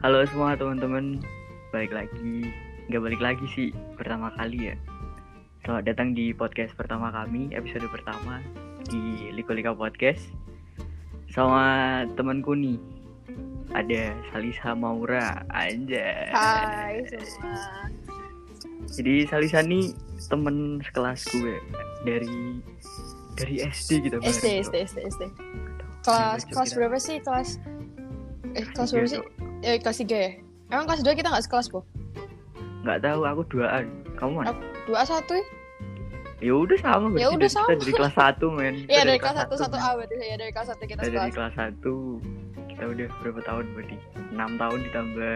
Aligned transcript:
Halo 0.00 0.24
semua 0.24 0.56
teman-teman, 0.56 1.20
balik 1.76 1.92
lagi, 1.92 2.48
nggak 2.88 3.04
balik 3.04 3.20
lagi 3.20 3.44
sih, 3.52 3.68
pertama 4.00 4.32
kali 4.32 4.72
ya. 4.72 4.74
Selamat 5.60 5.92
datang 5.92 6.16
di 6.16 6.32
podcast 6.32 6.72
pertama 6.72 7.12
kami, 7.12 7.52
episode 7.52 7.84
pertama 7.92 8.40
di 8.88 9.28
Liko 9.28 9.52
Lika 9.52 9.76
Podcast. 9.76 10.24
Sama 11.28 12.08
temanku 12.16 12.56
nih, 12.56 12.80
ada 13.76 14.16
Salisa 14.32 14.72
Maura, 14.72 15.44
aja. 15.52 16.32
Hai 16.32 17.04
semua. 17.04 17.92
Jadi 18.96 19.28
Salisa 19.28 19.60
nih 19.60 19.92
temen 20.32 20.80
sekelas 20.80 21.28
gue 21.28 21.60
dari 22.08 22.56
dari 23.36 23.68
SD 23.68 24.08
gitu. 24.08 24.16
SD, 24.24 24.64
SD, 24.64 24.76
SD, 24.80 24.98
SD. 25.12 25.22
Kelas 26.08 26.48
kelas 26.48 26.72
berapa 26.72 26.96
sih? 26.96 27.20
Kelas 27.20 27.60
eh 28.52 28.64
kelas 28.66 28.90
berapa 28.90 29.08
sih? 29.08 29.20
Eh 29.60 29.76
kelas 29.76 29.98
3 29.98 30.16
ya? 30.16 30.30
Emang 30.68 30.86
kelas 30.86 31.02
2 31.02 31.12
kita 31.12 31.28
nggak 31.28 31.44
sekelas, 31.44 31.66
Bu? 31.68 31.80
Nggak 32.80 32.98
tahu, 33.02 33.20
aku 33.22 33.42
duaan. 33.48 33.84
Kamu 34.14 34.32
mana? 34.34 34.50
Aku 34.50 34.60
dua 34.86 35.02
satu 35.02 35.32
ya? 35.32 35.44
Ya 36.40 36.52
udah 36.54 36.78
sama 36.78 37.06
berarti 37.06 37.20
Ya 37.20 37.28
udah 37.28 37.38
dari- 37.38 37.52
sama. 37.52 37.68
Kita 37.70 37.76
dari 37.78 37.92
kelas 37.94 38.14
1 38.14 38.46
men. 38.50 38.74
Kita 38.78 38.88
Iya 38.88 39.02
dari 39.04 39.18
kelas 39.18 39.36
1 39.36 39.40
satu, 39.44 39.54
1 39.54 39.70
men. 39.70 39.80
A 39.80 39.90
berarti 39.94 40.14
ya 40.18 40.36
dari 40.36 40.52
kelas 40.52 40.68
1 40.68 40.80
kita 40.80 40.86
Kita 40.88 41.02
dari 41.04 41.16
sekelas. 41.28 41.52
kelas 41.52 41.54
1 41.76 42.70
kita 42.70 42.82
udah 42.88 43.08
berapa 43.20 43.40
tahun 43.44 43.64
berarti 43.70 43.96
6 44.32 44.52
tahun 44.56 44.78
ditambah 44.80 45.34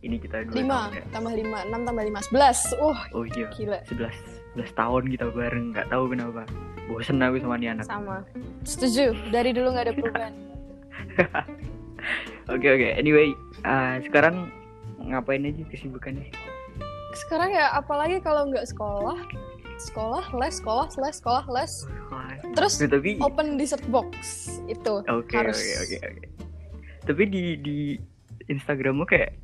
ini 0.00 0.16
kita 0.16 0.36
2 0.42 0.56
5 0.56 0.64
tahun 0.64 0.90
ya 0.90 1.04
tambah 1.12 1.32
5, 1.34 1.44
6 1.68 1.80
tambah 1.84 2.04
5, 2.06 2.20
11. 2.24 2.80
Uh, 2.80 2.98
oh 3.12 3.24
iya 3.26 3.46
gila. 3.52 3.78
11 3.84 4.16
11 4.56 4.72
tahun 4.72 5.02
kita 5.12 5.24
bareng 5.28 5.64
nggak 5.70 5.86
tahu 5.86 6.04
kenapa 6.08 6.42
bosen 6.88 7.20
aku 7.20 7.36
sama 7.38 7.54
nih 7.54 7.68
anak 7.70 7.84
Sama. 7.84 8.16
Setuju. 8.64 9.12
Dari 9.28 9.52
dulu 9.52 9.68
nggak 9.70 9.84
ada 9.84 9.92
perubahan. 9.92 10.32
oke 12.50 12.66
oke 12.66 12.88
anyway 12.98 13.32
uh, 13.64 14.02
sekarang 14.04 14.50
ngapain 15.00 15.46
aja 15.46 15.62
kesibukannya 15.70 16.28
Sekarang 17.10 17.50
ya 17.50 17.74
apalagi 17.74 18.22
kalau 18.22 18.46
nggak 18.46 18.70
sekolah, 18.70 19.18
sekolah, 19.82 20.30
les, 20.38 20.62
sekolah, 20.62 20.86
les, 20.94 21.14
sekolah, 21.18 21.44
les. 21.50 21.72
Terus 22.54 22.78
nah, 22.78 22.86
tapi 22.86 23.18
oke 23.18 23.26
open 23.26 23.58
dessert 23.58 23.82
box 23.90 24.14
itu 24.70 25.02
oke 25.02 25.34
harus. 25.34 25.58
oke 25.58 25.96
oke 26.06 26.26
tapi 27.10 27.22
di 27.26 27.44
di 27.58 27.78
Instagrammu 28.46 29.02
kayak 29.08 29.34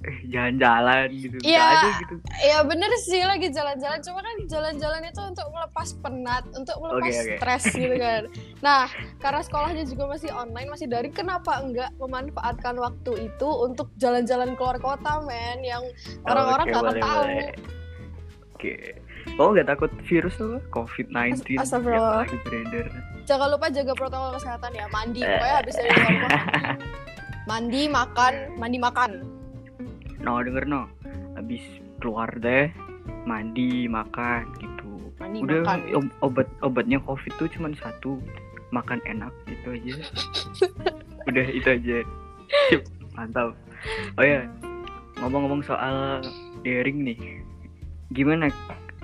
jalan-jalan 0.32 1.12
gitu 1.12 1.36
Iya. 1.44 1.60
ada 1.60 1.88
gitu 2.00 2.14
Ya 2.40 2.58
bener 2.64 2.88
sih 2.98 3.20
lagi 3.20 3.52
jalan-jalan 3.52 4.00
Cuma 4.00 4.20
kan 4.20 4.36
jalan-jalan 4.48 5.00
itu 5.04 5.20
untuk 5.20 5.46
melepas 5.52 5.88
penat 6.00 6.44
Untuk 6.50 6.76
melepas 6.80 7.04
Oke, 7.04 7.20
oke. 7.20 7.36
stres 7.36 7.64
gitu 7.68 7.96
kan 8.08 8.22
Nah 8.60 8.88
karena 9.20 9.40
sekolahnya 9.44 9.84
juga 9.84 10.08
masih 10.08 10.32
online 10.32 10.68
Masih 10.68 10.88
daring 10.88 11.12
Kenapa 11.12 11.60
enggak 11.60 11.92
memanfaatkan 11.96 12.74
waktu 12.74 13.28
itu 13.28 13.48
Untuk 13.60 13.92
jalan-jalan 13.96 14.56
keluar 14.56 14.80
kota 14.80 15.20
men 15.20 15.60
Yang 15.60 15.92
orang-orang 16.24 16.66
nggak 16.66 16.80
akan 16.80 16.88
boleh, 16.90 17.02
tahu. 17.02 17.22
Oke. 18.56 18.74
Kamu 19.20 19.48
nggak 19.52 19.68
takut 19.68 19.90
virus 20.04 20.34
tuh? 20.34 20.64
COVID-19 20.68 21.44
As- 21.60 21.68
astagfirullah. 21.68 22.24
yang 22.24 22.24
lagi 22.24 22.36
beredar. 22.40 22.86
Jangan 23.24 23.48
lupa 23.52 23.66
jaga 23.68 23.92
protokol 23.92 24.30
kesehatan 24.36 24.72
ya 24.72 24.86
Mandi. 24.88 25.20
Pokoknya 25.28 25.56
habis 25.60 25.74
dari 25.76 25.90
rumah 25.92 26.12
mandi. 26.16 26.36
Mandi, 27.44 27.82
makan, 27.84 28.32
mandi, 28.56 28.78
makan 28.80 29.10
No, 30.20 30.38
denger 30.38 30.64
no. 30.64 30.86
Habis 31.34 31.62
keluar 31.98 32.28
deh, 32.34 32.68
mandi, 33.22 33.84
makan 33.86 34.48
gitu. 34.56 34.88
Mandi, 35.16 35.40
Udah 35.40 35.60
makan 35.62 35.80
ob- 35.94 36.16
obat 36.22 36.48
obatnya 36.60 36.98
COVID 36.98 37.32
tuh 37.36 37.48
cuma 37.50 37.68
satu, 37.74 38.20
makan 38.70 39.00
enak 39.04 39.32
gitu 39.46 39.68
aja. 39.70 39.94
Udah 41.28 41.46
itu 41.46 41.68
aja. 41.68 41.96
Sip, 42.68 42.82
mantap. 43.12 43.52
Oh 44.16 44.24
ya, 44.24 44.44
ngomong-ngomong 45.18 45.60
soal 45.62 46.24
daring 46.60 47.04
nih. 47.04 47.20
Gimana 48.10 48.48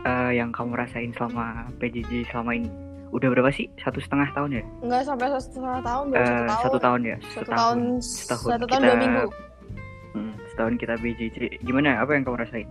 eh, 0.03 0.33
yang 0.35 0.51
kamu 0.51 0.75
rasain 0.75 1.13
selama 1.13 1.69
PJJ 1.79 2.27
selama 2.27 2.53
ini? 2.55 2.69
Udah 3.09 3.31
berapa 3.31 3.49
sih? 3.49 3.71
Satu 3.79 3.97
setengah 3.97 4.29
tahun 4.33 4.51
ya? 4.53 4.63
Enggak 4.83 5.03
sampai 5.07 5.31
satu 5.31 5.45
setengah 5.47 5.79
tahun 5.81 6.05
Baru 6.11 6.19
Eh, 6.19 6.27
satu 6.27 6.43
tahun 6.43 6.59
satu 6.59 6.79
tahun 6.79 7.01
ya? 7.03 7.17
Satu 7.17 7.31
Setahun. 7.31 7.55
tahun 7.55 7.79
Setahun 8.03 8.49
Satu 8.51 8.65
tahun 8.67 8.67
kita- 8.75 8.85
dua 8.85 8.97
minggu 8.99 9.25
Hmm, 10.17 10.33
setahun 10.57 10.81
kita 10.81 10.97
PJJ. 10.97 11.61
Gimana? 11.61 12.01
Apa 12.01 12.17
yang 12.17 12.25
kamu 12.25 12.41
rasain? 12.41 12.69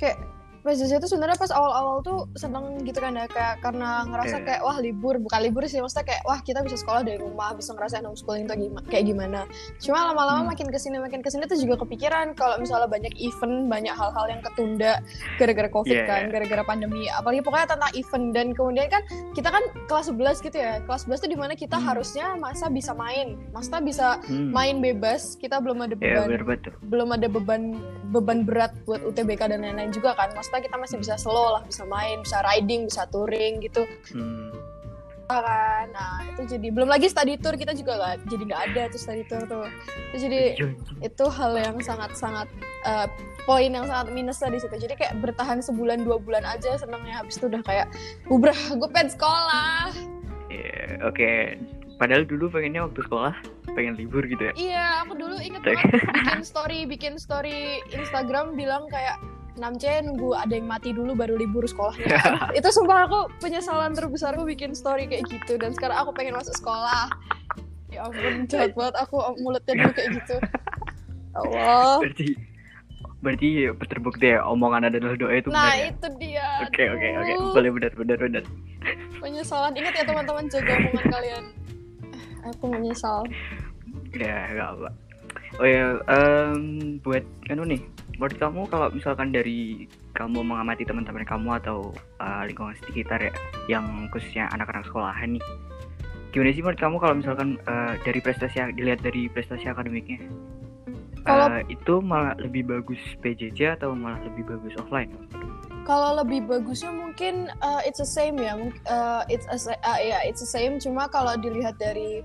kayak 0.00 0.16
PJJ 0.60 0.92
itu 0.94 1.08
sebenarnya 1.08 1.34
pas 1.34 1.48
awal-awal 1.48 2.00
tuh 2.00 2.28
seneng 2.34 2.82
gitu 2.82 2.96
kan 2.96 3.12
ya 3.12 3.24
kayak 3.26 3.60
karena 3.60 4.04
ngerasa 4.04 4.36
Iya. 4.36 4.44
kayak 4.44 4.60
wah 4.60 4.76
libur 4.76 5.14
bukan 5.16 5.40
libur 5.40 5.64
sih 5.64 5.78
maksudnya 5.78 6.04
kayak 6.06 6.22
wah 6.22 6.38
kita 6.38 6.60
bisa 6.60 6.76
sekolah 6.76 7.00
dari 7.00 7.16
rumah 7.16 7.52
bisa 7.52 7.72
ngerasain 7.72 8.02
homeschooling 8.02 8.44
itu 8.44 8.54
gimana 8.60 8.84
kayak 8.86 9.04
gimana 9.06 9.40
cuma 9.78 9.98
lama-lama 10.06 10.38
Hmm. 10.38 10.48
makin 10.50 10.68
ke 10.68 10.76
sini 10.76 10.96
makin 10.96 11.18
ke 11.18 11.28
sini 11.28 11.44
tuh 11.44 11.56
juga 11.56 11.74
kepikiran 11.78 12.32
kalau 12.34 12.56
misalnya 12.56 12.86
banyak 12.86 13.12
event 13.16 13.66
banyak 13.66 13.90
hal-hal 13.90 14.24
yang 14.26 14.40
ketunda 14.42 14.92
gara-gara 15.36 15.68
covid 15.68 15.94
Iya, 15.94 16.04
kan 16.04 16.20
iya. 16.22 16.30
gara-gara 16.30 16.62
pandemi 16.62 17.08
apalagi 17.08 17.40
pokoknya 17.40 17.66
tentang 17.70 17.92
event 17.94 18.26
dan 18.30 18.46
kemudian 18.50 18.86
kan 18.86 19.02
kita 19.32 19.48
kan 19.48 19.60
kelas 19.86 20.06
11 20.08 20.38
gitu 20.40 20.56
ya 20.56 20.78
kelas 20.82 21.04
11 21.04 21.18
tuh 21.18 21.30
di 21.30 21.38
mana 21.38 21.52
kita 21.54 21.74
Hmm. 21.74 21.88
harusnya 21.88 22.36
masa 22.36 22.68
bisa 22.68 22.92
main 22.92 23.34
masa 23.50 23.80
bisa 23.80 24.20
Hmm. 24.22 24.50
main 24.50 24.76
bebas 24.78 25.34
kita 25.34 25.56
belum 25.58 25.80
ada 25.80 25.96
Ya, 25.96 26.24
beban 26.24 26.44
betul. 26.46 26.72
belum 26.82 27.08
ada 27.10 27.26
beban 27.26 27.62
beban 28.06 28.42
berat 28.42 28.74
buat 28.84 29.00
UTBK 29.00 29.46
dan 29.48 29.62
lain-lain 29.62 29.90
juga 29.90 30.12
kan. 30.12 30.34
Maksudnya 30.50 30.66
kita 30.66 30.76
masih 30.82 30.96
bisa 30.98 31.14
slow 31.14 31.54
lah, 31.54 31.62
bisa 31.62 31.86
main, 31.86 32.26
bisa 32.26 32.42
riding, 32.42 32.90
bisa 32.90 33.06
touring 33.06 33.62
gitu 33.62 33.86
Hmm. 34.10 34.50
kan. 35.24 35.86
Nah 35.94 36.26
itu 36.26 36.58
jadi 36.58 36.74
belum 36.74 36.90
lagi 36.90 37.06
study 37.06 37.38
tour 37.38 37.54
kita 37.54 37.70
juga 37.70 37.94
nggak 37.94 38.26
jadi 38.26 38.42
nggak 38.50 38.62
ada 38.66 38.82
tuh 38.90 38.98
study 38.98 39.22
tour 39.30 39.46
tuh. 39.46 39.70
Itu 40.10 40.26
jadi 40.26 40.58
Iya, 40.58 40.74
itu 41.06 41.24
hal 41.30 41.54
yang 41.54 41.78
sangat-sangat 41.78 42.50
eh, 42.82 43.06
poin 43.46 43.70
yang 43.70 43.86
sangat 43.86 44.10
minus 44.10 44.42
lah 44.42 44.50
di 44.50 44.58
situ. 44.58 44.74
Jadi 44.74 44.98
kayak 44.98 45.22
bertahan 45.22 45.62
sebulan 45.62 46.02
dua 46.02 46.18
bulan 46.18 46.42
aja 46.42 46.74
senangnya 46.74 47.22
habis 47.22 47.38
itu 47.38 47.46
udah 47.46 47.62
kayak 47.62 47.86
ubrah 48.26 48.58
gue 48.74 48.88
pengen 48.90 49.14
sekolah. 49.14 49.94
Iya, 50.50 50.98
oke. 51.06 51.30
Padahal 51.94 52.26
dulu 52.26 52.50
pengennya 52.50 52.90
waktu 52.90 53.06
sekolah 53.06 53.34
pengen 53.70 53.94
libur 53.94 54.26
gitu 54.26 54.50
ya. 54.50 54.52
Iya, 54.58 54.86
aku 55.06 55.14
dulu 55.14 55.38
inget 55.38 55.62
banget 55.62 56.10
bikin 56.10 56.42
story, 56.50 56.80
bikin 56.90 57.14
story 57.22 57.78
Instagram 57.94 58.58
bilang 58.58 58.90
kayak 58.90 59.14
Namce 59.56 60.06
nunggu 60.06 60.30
ada 60.32 60.54
yang 60.54 60.66
mati 60.66 60.94
dulu 60.94 61.12
baru 61.12 61.34
libur 61.34 61.66
sekolahnya. 61.66 62.06
itu 62.58 62.68
sumpah 62.70 63.08
aku 63.08 63.18
penyesalan 63.38 63.92
terbesarku 63.92 64.46
bikin 64.46 64.72
story 64.72 65.10
kayak 65.10 65.26
gitu 65.26 65.58
dan 65.58 65.74
sekarang 65.74 65.98
aku 65.98 66.14
pengen 66.14 66.38
masuk 66.38 66.54
sekolah. 66.54 67.10
Ya 67.90 68.06
ampun, 68.06 68.46
jahat 68.46 68.70
banget 68.78 68.94
aku 69.02 69.16
mulutnya 69.42 69.74
dulu 69.74 69.92
kayak 69.92 70.10
gitu. 70.22 70.36
Allah. 71.34 71.98
Berarti 71.98 72.28
berarti 73.20 73.48
terbukti 73.84 74.32
ya 74.32 74.40
omongan 74.48 74.88
adalah 74.88 75.12
doa 75.12 75.34
itu 75.36 75.52
Nah, 75.52 75.68
benar 75.68 75.76
ya. 75.76 75.90
itu 75.92 76.06
dia. 76.16 76.48
Oke 76.64 76.84
oke 76.88 77.08
oke, 77.20 77.32
boleh 77.52 77.70
benar 77.74 77.92
benar 77.92 78.16
benar. 78.18 78.44
Penyesalan. 79.18 79.72
Ingat 79.74 79.92
ya 79.92 80.04
teman-teman 80.06 80.44
jaga 80.48 80.72
omongan 80.78 81.06
kalian. 81.18 81.44
Aku 82.54 82.64
menyesal. 82.70 83.26
Ya 84.14 84.48
nggak 84.48 84.68
apa. 84.78 84.88
Oh 85.58 85.66
ya, 85.66 85.98
em, 86.06 86.62
buat 87.02 87.26
anu 87.50 87.66
nih, 87.66 87.82
menurut 88.20 88.36
kamu 88.36 88.60
kalau 88.68 88.92
misalkan 88.92 89.32
dari 89.32 89.88
kamu 90.12 90.44
mengamati 90.44 90.84
teman-teman 90.84 91.24
kamu 91.24 91.56
atau 91.64 91.88
uh, 92.20 92.44
lingkungan 92.44 92.76
sekitar 92.84 93.16
ya, 93.16 93.32
yang 93.72 93.88
khususnya 94.12 94.44
anak-anak 94.52 94.84
sekolahan 94.84 95.40
nih, 95.40 95.44
gimana 96.28 96.52
sih 96.52 96.60
menurut 96.60 96.80
kamu 96.84 96.96
kalau 97.00 97.14
misalkan 97.16 97.48
uh, 97.64 97.96
dari 98.04 98.20
prestasi 98.20 98.60
dilihat 98.76 99.00
dari 99.00 99.32
prestasi 99.32 99.64
akademiknya, 99.72 100.20
Kalau- 101.24 101.48
Uh, 101.48 101.60
itu 101.68 102.00
malah 102.00 102.36
lebih 102.40 102.64
bagus 102.68 103.00
PJJ 103.24 103.80
atau 103.80 103.92
malah 103.96 104.20
lebih 104.24 104.44
bagus 104.52 104.72
offline? 104.80 105.12
Kalau 105.88 106.16
lebih 106.20 106.44
bagusnya 106.44 106.92
mungkin 106.92 107.48
uh, 107.64 107.80
it's 107.88 108.00
the 108.00 108.08
same 108.08 108.36
ya, 108.36 108.52
uh, 108.88 109.24
it's 109.32 109.48
a, 109.48 109.76
uh, 109.80 110.00
ya 110.00 110.20
it's 110.28 110.44
the 110.44 110.48
same. 110.48 110.76
Cuma 110.76 111.08
kalau 111.08 111.36
dilihat 111.40 111.76
dari 111.80 112.20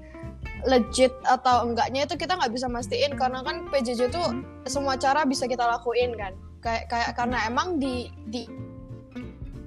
legit 0.66 1.14
atau 1.24 1.70
enggaknya 1.70 2.10
itu 2.10 2.18
kita 2.18 2.38
nggak 2.38 2.54
bisa 2.54 2.66
mastiin 2.66 3.14
karena 3.14 3.46
kan 3.46 3.70
PJJ 3.70 4.10
tuh 4.10 4.26
Hmm. 4.34 4.42
semua 4.66 4.98
cara 4.98 5.22
bisa 5.24 5.46
kita 5.46 5.62
lakuin 5.62 6.18
kan. 6.18 6.34
Kayak 6.62 6.90
kayak 6.90 7.10
karena 7.14 7.38
emang 7.46 7.78
di 7.78 8.10
di 8.30 8.50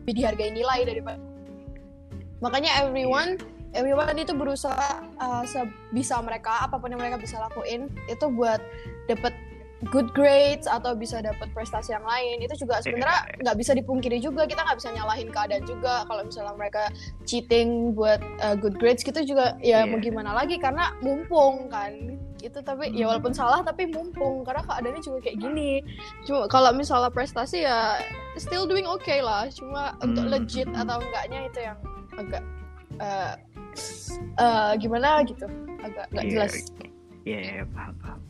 dihargai 0.08 0.52
nilai 0.52 0.88
daripada 0.88 1.20
makanya 2.40 2.70
everyone 2.80 3.36
everyone 3.76 4.16
itu 4.16 4.32
berusaha 4.32 5.04
uh, 5.20 5.44
sebisa 5.44 6.22
mereka 6.24 6.64
apa 6.64 6.80
pun 6.80 6.88
yang 6.94 7.00
mereka 7.02 7.20
bisa 7.20 7.36
lakuin 7.42 7.90
itu 8.08 8.26
buat 8.32 8.62
dapat 9.10 9.34
good 9.90 10.10
grades 10.10 10.66
atau 10.66 10.90
bisa 10.92 11.22
dapat 11.22 11.46
prestasi 11.54 11.94
yang 11.94 12.02
lain 12.02 12.42
itu 12.42 12.66
juga 12.66 12.82
sebenarnya 12.82 13.38
nggak 13.38 13.56
bisa 13.56 13.72
dipungkiri 13.72 14.18
juga. 14.18 14.42
Kita 14.42 14.66
nggak 14.66 14.78
bisa 14.82 14.90
nyalahin 14.90 15.30
keadaan 15.30 15.62
juga. 15.62 16.02
Kalau 16.02 16.22
misalnya 16.26 16.54
mereka 16.54 16.90
cheating 17.22 17.94
buat 17.94 18.18
uh, 18.42 18.58
good 18.58 18.74
grades 18.74 19.06
gitu 19.06 19.22
juga 19.22 19.54
ya 19.62 19.86
Iya. 19.86 19.86
mau 19.86 20.02
gimana 20.02 20.34
lagi? 20.34 20.58
Karena 20.58 20.90
mumpung 20.98 21.70
kan. 21.70 21.94
Itu 22.38 22.58
tapi 22.62 22.90
ya 22.90 23.06
Hmm. 23.06 23.14
walaupun 23.14 23.30
salah 23.30 23.62
tapi 23.62 23.86
mumpung. 23.86 24.42
Karena 24.42 24.66
keadaannya 24.66 24.98
juga 24.98 25.18
kayak 25.22 25.38
gini. 25.38 25.82
Cuma 26.26 26.50
kalau 26.50 26.74
misalnya 26.74 27.10
prestasi 27.10 27.62
ya 27.62 28.02
still 28.34 28.66
doing 28.66 28.86
okay 28.86 29.22
lah. 29.22 29.46
Cuma 29.48 29.94
untuk 30.02 30.26
Hmm. 30.26 30.34
legit 30.34 30.66
atau 30.74 30.98
enggaknya 30.98 31.46
itu 31.46 31.58
yang 31.62 31.78
agak 32.18 32.42
uh, 32.98 33.34
uh, 34.42 34.72
gimana 34.74 35.22
gitu? 35.22 35.46
Agak 35.86 36.10
nggak 36.10 36.24
Iya, 36.26 36.32
jelas. 36.34 36.54
Iya, 37.22 37.38
iya, 37.38 37.64
paham, 37.70 37.94
paham. 38.02 38.20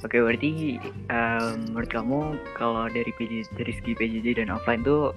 Oke, 0.00 0.18
berarti 0.18 0.78
em, 1.08 1.54
menurut 1.68 1.88
kamu 1.88 2.18
kalau 2.54 2.86
dari 2.86 3.10
PJ, 3.12 3.50
dari 3.54 3.72
segi 3.72 3.92
PJJ 3.92 4.26
dan 4.38 4.50
offline 4.50 4.82
tuh 4.82 5.14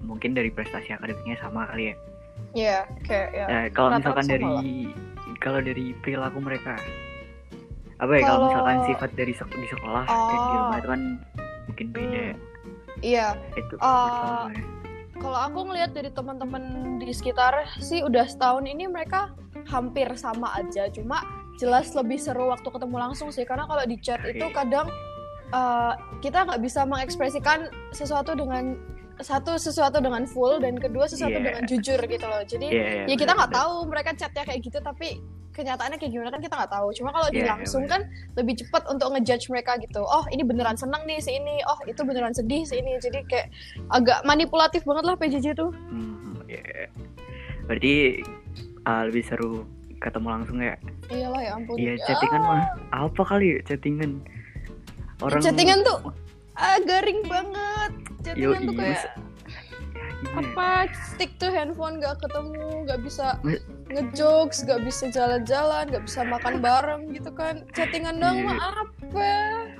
mungkin 0.00 0.32
dari 0.32 0.48
prestasi 0.48 0.90
akademiknya 0.90 1.38
sama 1.38 1.66
kali 1.66 1.90
ya. 1.90 1.96
Iya, 2.52 2.78
kayak 3.02 3.28
ya. 3.32 3.46
Eh, 3.46 3.66
kalau 3.70 3.88
rata-rata 3.90 4.02
misalkan 4.18 4.26
dari 4.26 4.48
kalau 5.38 5.58
dari 5.58 5.90
perilaku 5.96 6.38
mereka 6.38 6.74
apa 7.96 8.12
ya 8.12 8.22
kalau 8.24 8.26
Kalau- 8.26 8.46
misalkan 8.48 8.76
sifat 8.84 9.10
dari 9.14 9.32
sek- 9.32 9.54
di 9.54 9.68
sekolah 9.68 10.04
dan 10.04 10.18
di 10.26 10.36
Oh. 10.36 10.58
rumah 10.60 10.76
itu 10.76 10.88
kan 10.88 11.02
mungkin 11.64 11.86
beda 11.92 12.24
Iya, 13.00 13.26
itu 13.52 13.74
ya. 13.74 14.62
kalau 15.16 15.38
aku 15.40 15.58
ngelihat 15.66 15.90
dari 15.90 16.10
teman-teman 16.10 16.62
di 16.98 17.10
sekitar 17.10 17.54
sih 17.78 18.02
udah 18.02 18.26
setahun 18.26 18.62
ini 18.64 18.86
mereka 18.86 19.30
hampir 19.66 20.06
sama 20.14 20.50
aja, 20.52 20.86
cuma 20.88 21.22
jelas 21.62 21.94
lebih 21.94 22.18
seru 22.18 22.50
waktu 22.50 22.66
ketemu 22.66 22.96
langsung 22.98 23.30
sih 23.30 23.46
karena 23.46 23.70
kalau 23.70 23.86
di 23.86 23.94
chat 24.02 24.18
itu 24.26 24.42
kadang 24.50 24.90
uh, 25.54 25.94
kita 26.18 26.42
nggak 26.42 26.58
bisa 26.58 26.82
mengekspresikan 26.82 27.70
sesuatu 27.94 28.34
dengan 28.34 28.74
satu 29.22 29.54
sesuatu 29.54 30.02
dengan 30.02 30.26
full 30.26 30.58
dan 30.58 30.74
kedua 30.74 31.06
sesuatu 31.06 31.38
Iya. 31.38 31.46
dengan 31.46 31.62
jujur 31.70 32.00
gitu 32.02 32.26
loh. 32.26 32.42
Jadi 32.42 32.66
Iya, 32.66 32.82
iya, 32.82 33.02
ya 33.06 33.14
kita 33.14 33.38
nggak 33.38 33.52
tahu 33.54 33.86
mereka 33.86 34.10
chatnya 34.18 34.42
kayak 34.42 34.60
gitu 34.66 34.82
tapi 34.82 35.22
kenyataannya 35.52 36.00
kayak 36.00 36.10
gimana 36.10 36.32
kan 36.32 36.40
kita 36.42 36.54
nggak 36.58 36.72
tahu. 36.72 36.88
Cuma 36.96 37.14
kalau 37.14 37.28
di 37.30 37.38
Iya, 37.38 37.44
iya, 37.46 37.52
langsung 37.54 37.84
kan 37.86 38.02
lebih 38.34 38.64
cepat 38.64 38.82
untuk 38.90 39.12
ngejudge 39.14 39.46
mereka 39.52 39.78
gitu. 39.78 40.02
Oh 40.02 40.24
ini 40.34 40.42
beneran 40.42 40.74
senang 40.74 41.06
nih 41.06 41.22
si 41.22 41.38
ini. 41.38 41.62
Oh 41.70 41.78
itu 41.86 42.02
beneran 42.02 42.34
sedih 42.34 42.66
si 42.66 42.82
ini. 42.82 42.98
Jadi 42.98 43.22
kayak 43.30 43.52
agak 43.94 44.24
manipulatif 44.26 44.82
banget 44.82 45.04
lah 45.06 45.14
PJJ 45.14 45.54
tuh. 45.54 45.70
Hmm, 45.70 46.42
iya. 46.50 46.90
Berarti 47.68 48.24
ah, 48.82 49.06
lebih 49.06 49.22
seru 49.22 49.68
ketemu 50.02 50.28
langsung 50.28 50.58
ya. 50.58 50.74
Iyalah 51.08 51.40
ya 51.40 51.50
ampun. 51.54 51.74
Iya, 51.78 51.92
Ya, 51.94 52.04
chattingan 52.06 52.42
mah 52.42 52.62
apa 52.90 53.22
kali 53.22 53.46
ya 53.54 53.58
chattingan? 53.64 54.10
Orang 55.22 55.40
chattingan 55.40 55.78
tuh 55.82 55.98
ah, 56.54 56.78
garing 56.82 57.20
banget. 57.24 57.92
Chattingan 58.22 58.60
tuh 58.66 58.74
Yoi, 58.74 58.80
kayak 58.82 58.98
ya, 58.98 59.10
ya? 59.10 59.12
apa 60.32 60.86
stick 60.94 61.34
to 61.36 61.50
handphone 61.50 61.98
nggak 61.98 62.14
ketemu 62.22 62.86
nggak 62.86 63.02
bisa 63.02 63.34
ngejokes 63.90 64.62
nggak 64.62 64.80
bisa 64.86 65.10
jalan-jalan 65.10 65.90
nggak 65.90 66.04
bisa 66.06 66.22
makan 66.22 66.62
bareng 66.62 67.10
gitu 67.10 67.34
kan 67.34 67.66
chattingan 67.74 68.22
doang 68.22 68.38
Iya. 68.38 68.46
mah 68.46 68.58
apa 68.62 68.86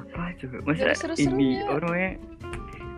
apa 0.03 0.23
coba 0.43 0.57
Gak 0.59 0.65
masa 0.67 0.99
seru-serunya. 0.99 1.63
ini 1.63 1.63
apa 1.63 1.79
namanya 1.79 2.11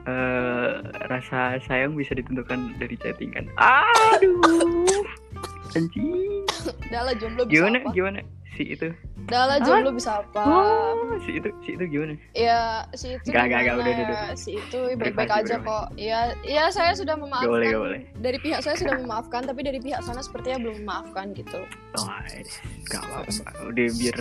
eh 0.05 0.71
rasa 1.07 1.41
sayang 1.69 1.93
bisa 1.95 2.17
ditentukan 2.17 2.81
dari 2.81 2.97
chattingan 2.97 3.45
aduh 3.61 5.05
anjing 5.77 6.24
dah 6.91 7.03
lah 7.07 7.15
jomblo 7.17 7.43
bisa 7.47 7.55
gimana? 7.61 7.79
apa? 7.81 7.91
Gimana? 7.95 8.21
Si 8.55 8.63
itu. 8.71 8.89
Dah 9.27 9.45
lah 9.51 9.59
jomblo 9.65 9.91
bisa 9.97 10.21
apa? 10.21 10.43
Oh, 10.45 11.17
si 11.25 11.41
itu 11.41 11.49
si 11.65 11.71
itu 11.75 11.85
gimana? 11.89 12.15
Ya 12.37 12.85
si 12.95 13.17
itu 13.17 13.29
Gak, 13.33 13.51
gak, 13.51 13.61
gak, 13.67 13.75
udah, 13.81 13.93
udah, 13.93 14.05
udah. 14.05 14.37
si 14.37 14.51
itu 14.61 14.79
baik-baik 14.95 15.33
aja 15.33 15.57
privasi. 15.59 15.67
kok. 15.67 15.87
Ya 15.99 16.21
ya 16.45 16.65
saya 16.71 16.93
sudah 16.95 17.17
gak 17.17 17.25
boleh 17.25 17.31
memaafkan. 17.31 17.73
gak 17.73 17.83
boleh. 17.83 18.01
Dari 18.21 18.39
pihak 18.45 18.61
saya 18.63 18.77
sudah 18.79 18.95
memaafkan 19.01 19.43
tapi 19.49 19.61
dari 19.65 19.79
pihak 19.81 20.01
sana 20.05 20.21
sepertinya 20.23 20.59
belum 20.69 20.77
memaafkan 20.85 21.27
gitu. 21.35 21.61
Oh 21.97 22.07
gak 22.91 23.03
apa-apa. 23.03 23.51
Udah 23.71 23.87
biar 23.97 24.17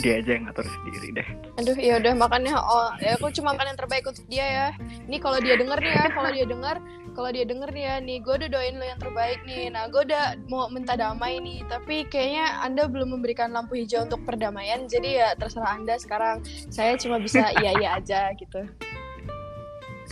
dia 0.00 0.22
aja 0.22 0.30
yang 0.38 0.44
ngatur 0.48 0.66
sendiri 0.66 1.08
deh 1.20 1.28
Aduh, 1.60 1.76
ya 1.76 2.00
udah 2.00 2.14
makanya 2.16 2.56
oh 2.58 2.90
ya 2.98 3.14
aku 3.20 3.28
cuma 3.34 3.52
makan 3.52 3.74
yang 3.74 3.78
terbaik 3.78 4.04
untuk 4.08 4.24
dia 4.26 4.46
ya. 4.48 4.68
Nih 5.04 5.20
kalau 5.20 5.38
dia 5.38 5.54
denger 5.60 5.78
nih 5.78 5.92
ya, 5.92 6.04
kalau 6.10 6.30
dia 6.32 6.46
denger, 6.48 6.76
kalau 7.12 7.28
dia 7.28 7.44
denger 7.44 7.68
nih 7.70 7.84
ya, 7.84 7.94
nih 8.00 8.18
gue 8.24 8.34
udah 8.40 8.48
doain 8.48 8.76
lo 8.80 8.84
yang 8.88 9.00
terbaik 9.00 9.40
nih. 9.44 9.68
Nah, 9.68 9.84
gue 9.92 10.02
udah 10.02 10.24
mau 10.48 10.66
minta 10.72 10.96
damai 10.96 11.38
nih, 11.44 11.60
tapi 11.68 12.08
kayaknya 12.08 12.64
anda 12.64 12.88
belum 12.88 13.14
memberikan 13.14 13.52
lampu 13.52 13.76
hijau 13.76 14.08
untuk 14.08 14.24
perdamaian. 14.24 14.88
Jadi 14.88 15.20
ya 15.20 15.36
terserah 15.36 15.76
anda 15.76 15.94
sekarang. 16.00 16.40
Saya 16.72 16.96
cuma 16.96 17.20
bisa 17.20 17.52
iya 17.60 17.76
iya 17.76 18.00
aja 18.00 18.32
gitu. 18.40 18.64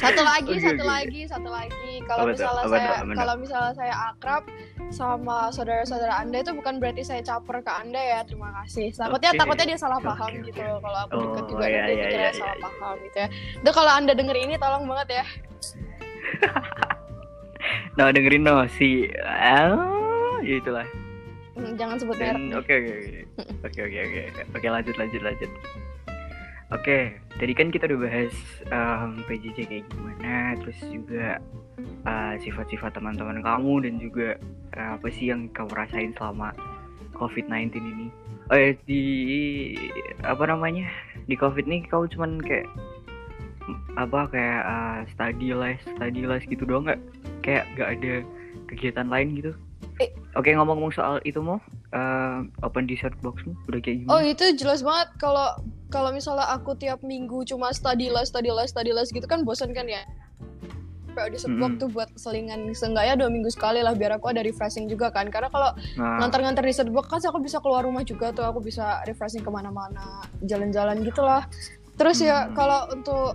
Satu 0.00 0.22
lagi, 0.24 0.52
Oke, 0.56 0.64
satu 0.64 0.80
oke. 0.80 0.88
lagi, 0.88 1.20
satu 1.28 1.48
lagi. 1.52 1.92
Kalau 2.08 2.24
misalnya 2.24 2.62
Apa 2.64 2.72
saya 2.72 2.90
kalau 3.12 3.34
misalnya 3.36 3.72
saya 3.76 3.94
akrab 4.08 4.42
sama 4.88 5.52
saudara-saudara 5.52 6.24
Anda 6.24 6.40
itu 6.40 6.56
bukan 6.56 6.80
berarti 6.80 7.04
saya 7.04 7.20
caper 7.20 7.60
ke 7.60 7.68
Anda 7.68 8.00
ya. 8.00 8.18
Terima 8.24 8.48
kasih. 8.64 8.96
Takutnya 8.96 9.30
Oke. 9.36 9.40
takutnya 9.44 9.66
dia 9.68 9.78
salah 9.78 10.00
paham 10.00 10.32
oke, 10.32 10.46
gitu. 10.48 10.64
Kalau 10.64 10.98
aku 11.04 11.12
Oh, 11.12 11.22
deket 11.28 11.44
juga 11.52 11.64
iya, 11.68 11.78
nanti 11.84 11.92
iya, 11.92 12.04
dikira 12.08 12.24
iya, 12.24 12.32
salah 12.32 12.56
iya. 12.56 12.64
paham 12.64 12.94
gitu 13.04 13.16
ya. 13.20 13.28
Itu 13.60 13.70
kalau 13.76 13.92
Anda 13.92 14.12
denger 14.16 14.36
ini 14.40 14.54
tolong 14.56 14.84
banget 14.88 15.08
ya. 15.20 15.24
nah 17.98 18.08
dengerin 18.08 18.42
no 18.46 18.64
si 18.70 19.04
ah 19.20 19.76
ya 20.40 20.56
itulah 20.56 20.86
Hmm, 21.50 21.74
Jangan 21.76 21.98
sebut 21.98 22.16
merek. 22.16 22.56
Oke 22.56 22.72
oke 22.72 22.92
oke 23.68 23.80
oke 23.84 23.98
oke 24.00 24.42
oke 24.56 24.66
lanjut 24.70 24.94
lanjut 24.96 25.20
lanjut. 25.20 25.50
Oke, 26.70 27.18
tadi 27.34 27.50
kan 27.50 27.74
kita 27.74 27.90
udah 27.90 27.98
bahas 28.06 28.34
em, 28.70 29.26
PJJ 29.26 29.58
kayak 29.66 29.86
gimana, 29.90 30.54
terus 30.62 30.78
juga 30.86 31.42
eh, 32.06 32.34
sifat-sifat 32.46 32.94
teman-teman 32.94 33.42
kamu 33.42 33.82
dan 33.82 33.98
juga 33.98 34.38
eh, 34.78 34.88
apa 34.94 35.10
sih 35.10 35.34
yang 35.34 35.50
kamu 35.50 35.74
rasain 35.74 36.14
selama 36.14 36.54
COVID-19 37.18 37.74
ini. 37.74 38.06
Oh 38.50 38.58
ya, 38.58 38.70
di 38.86 39.02
apa 40.22 40.46
namanya 40.46 40.86
di 41.26 41.34
COVID 41.34 41.66
nih 41.66 41.90
kau 41.90 42.06
cuman 42.06 42.38
kayak 42.38 42.70
apa 43.98 44.30
kayak 44.30 44.62
eh, 44.62 44.98
study 45.10 45.50
les, 45.50 45.82
study 45.98 46.22
les 46.22 46.46
gitu 46.46 46.62
doang 46.62 46.86
nggak? 46.86 47.02
Kayak 47.42 47.66
nggak 47.74 47.88
ada 47.98 48.12
kegiatan 48.70 49.10
lain 49.10 49.28
gitu? 49.42 49.52
Eh. 49.98 50.14
Oke 50.38 50.54
ngomong-ngomong 50.54 50.94
soal 50.94 51.18
itu 51.26 51.42
mau 51.42 51.58
open 52.60 52.86
dessert 52.86 53.14
boxmu 53.18 53.52
udah 53.66 53.80
kayak 53.80 54.06
Oh 54.06 54.18
gimana? 54.18 54.30
itu 54.30 54.44
jelas 54.54 54.80
banget 54.80 55.08
kalau 55.16 55.58
kalau 55.88 56.10
misalnya 56.10 56.46
aku 56.46 56.74
tiap 56.74 57.02
minggu 57.02 57.42
cuma 57.44 57.70
study 57.70 58.06
les, 58.06 58.26
study 58.26 58.46
les, 58.48 58.70
study 58.70 58.90
les 58.90 59.08
gitu 59.08 59.26
kan 59.26 59.42
bosan 59.42 59.74
kan 59.74 59.84
ya. 59.84 60.06
Kayak 61.10 61.34
di 61.34 61.38
Mm-mm. 61.42 61.74
tuh 61.74 61.90
buat 61.90 62.06
selingan 62.14 62.70
seenggaknya 62.70 63.18
dua 63.18 63.26
minggu 63.26 63.50
sekali 63.50 63.82
lah 63.82 63.98
biar 63.98 64.14
aku 64.14 64.30
ada 64.30 64.40
refreshing 64.40 64.86
juga 64.86 65.10
kan 65.10 65.26
karena 65.26 65.50
kalau 65.50 65.74
Nah, 65.98 66.22
ngantar-ngantar 66.22 66.62
di 66.62 66.70
Setbox 66.70 67.10
kan 67.10 67.18
aku 67.18 67.42
bisa 67.42 67.58
keluar 67.58 67.82
rumah 67.82 68.06
juga 68.06 68.30
tuh 68.30 68.46
aku 68.46 68.62
bisa 68.62 69.02
refreshing 69.04 69.42
ke 69.42 69.50
mana-mana 69.50 70.22
jalan-jalan 70.40 71.02
gitulah 71.02 71.42
terus 71.98 72.22
ya 72.22 72.46
Hmm. 72.46 72.54
kalau 72.54 72.86
untuk 72.94 73.34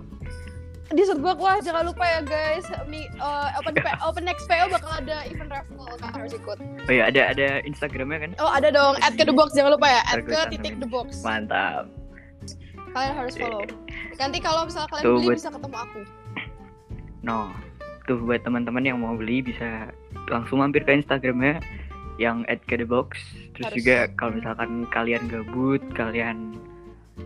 di 0.86 1.02
Setbox 1.02 1.36
wah 1.36 1.58
jangan 1.58 1.82
lupa 1.84 2.04
ya 2.04 2.20
guys 2.22 2.62
Mi, 2.86 3.04
eh, 3.04 3.48
open 3.58 3.74
P- 3.74 3.98
open 4.06 4.22
next 4.22 4.46
PO 4.46 4.70
bakal 4.70 4.90
ada 4.92 5.26
event 5.26 5.50
raffle 5.50 5.90
kan 5.98 6.10
harus 6.14 6.32
ikut 6.32 6.58
oh 6.62 6.92
ya 6.92 7.10
ada 7.10 7.34
ada 7.34 7.48
Instagramnya 7.62 8.18
kan? 8.22 8.30
oh 8.38 8.46
ada 8.48 8.70
dong 8.70 8.94
add 9.00 9.14
ke 9.14 9.22
the 9.22 9.34
box 9.34 9.50
jangan 9.52 9.74
lupa 9.74 9.88
ya 9.88 10.00
add 10.06 10.22
ke 10.22 10.38
titik 10.54 10.78
the 10.78 10.86
box 10.86 11.20
Mantap. 11.20 11.90
kalian 12.94 13.14
harus 13.14 13.34
follow 13.34 13.60
nanti 14.16 14.38
kalau 14.38 14.64
misalnya 14.64 14.88
kalian 14.88 15.04
Tuh, 15.04 15.14
beli 15.16 15.26
buat- 15.26 15.38
bisa 15.38 15.50
ketemu 15.50 15.76
aku 15.76 16.00
No, 17.20 17.50
tuh 18.06 18.22
buat 18.22 18.38
teman-teman 18.46 18.86
yang 18.86 19.02
mau 19.02 19.18
beli 19.18 19.42
bisa 19.42 19.90
langsung 20.30 20.62
mampir 20.62 20.86
ke 20.86 20.94
Instagramnya 20.94 21.58
yang 22.22 22.46
@kedebox. 22.64 23.18
Terus 23.50 23.66
Harus. 23.66 23.76
juga 23.76 23.96
kalau 24.14 24.38
misalkan 24.38 24.86
kalian 24.88 25.26
gabut, 25.26 25.82
kalian 25.90 26.54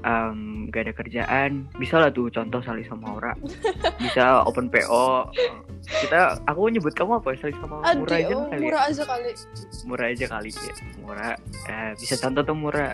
em, 0.01 0.71
gak 0.71 0.83
ada 0.87 0.93
kerjaan, 0.95 1.51
bisa 1.77 1.99
lah 1.99 2.11
tuh 2.15 2.31
contoh 2.31 2.63
Sali 2.63 2.87
sama 2.87 3.11
Aura. 3.11 3.33
Bisa 4.03 4.47
open 4.47 4.71
PO. 4.71 5.29
Kita, 5.81 6.41
aku 6.47 6.71
nyebut 6.71 6.95
kamu 6.95 7.21
apa? 7.21 7.35
Sali 7.37 7.53
sama 7.59 7.83
Aduh, 7.85 8.07
Murah 8.07 8.19
aja 8.21 8.35
oh, 8.37 8.47
kali 8.47 8.61
ya? 8.61 8.71
murah 8.71 8.83
aja 8.87 9.03
kali 9.05 9.31
Murah 9.85 10.07
aja 10.13 10.27
kali 10.29 10.51
ya. 10.53 10.75
Murah. 11.03 11.35
Eh, 11.67 11.91
bisa 11.99 12.15
contoh 12.21 12.43
tuh 12.47 12.57
Murah. 12.57 12.93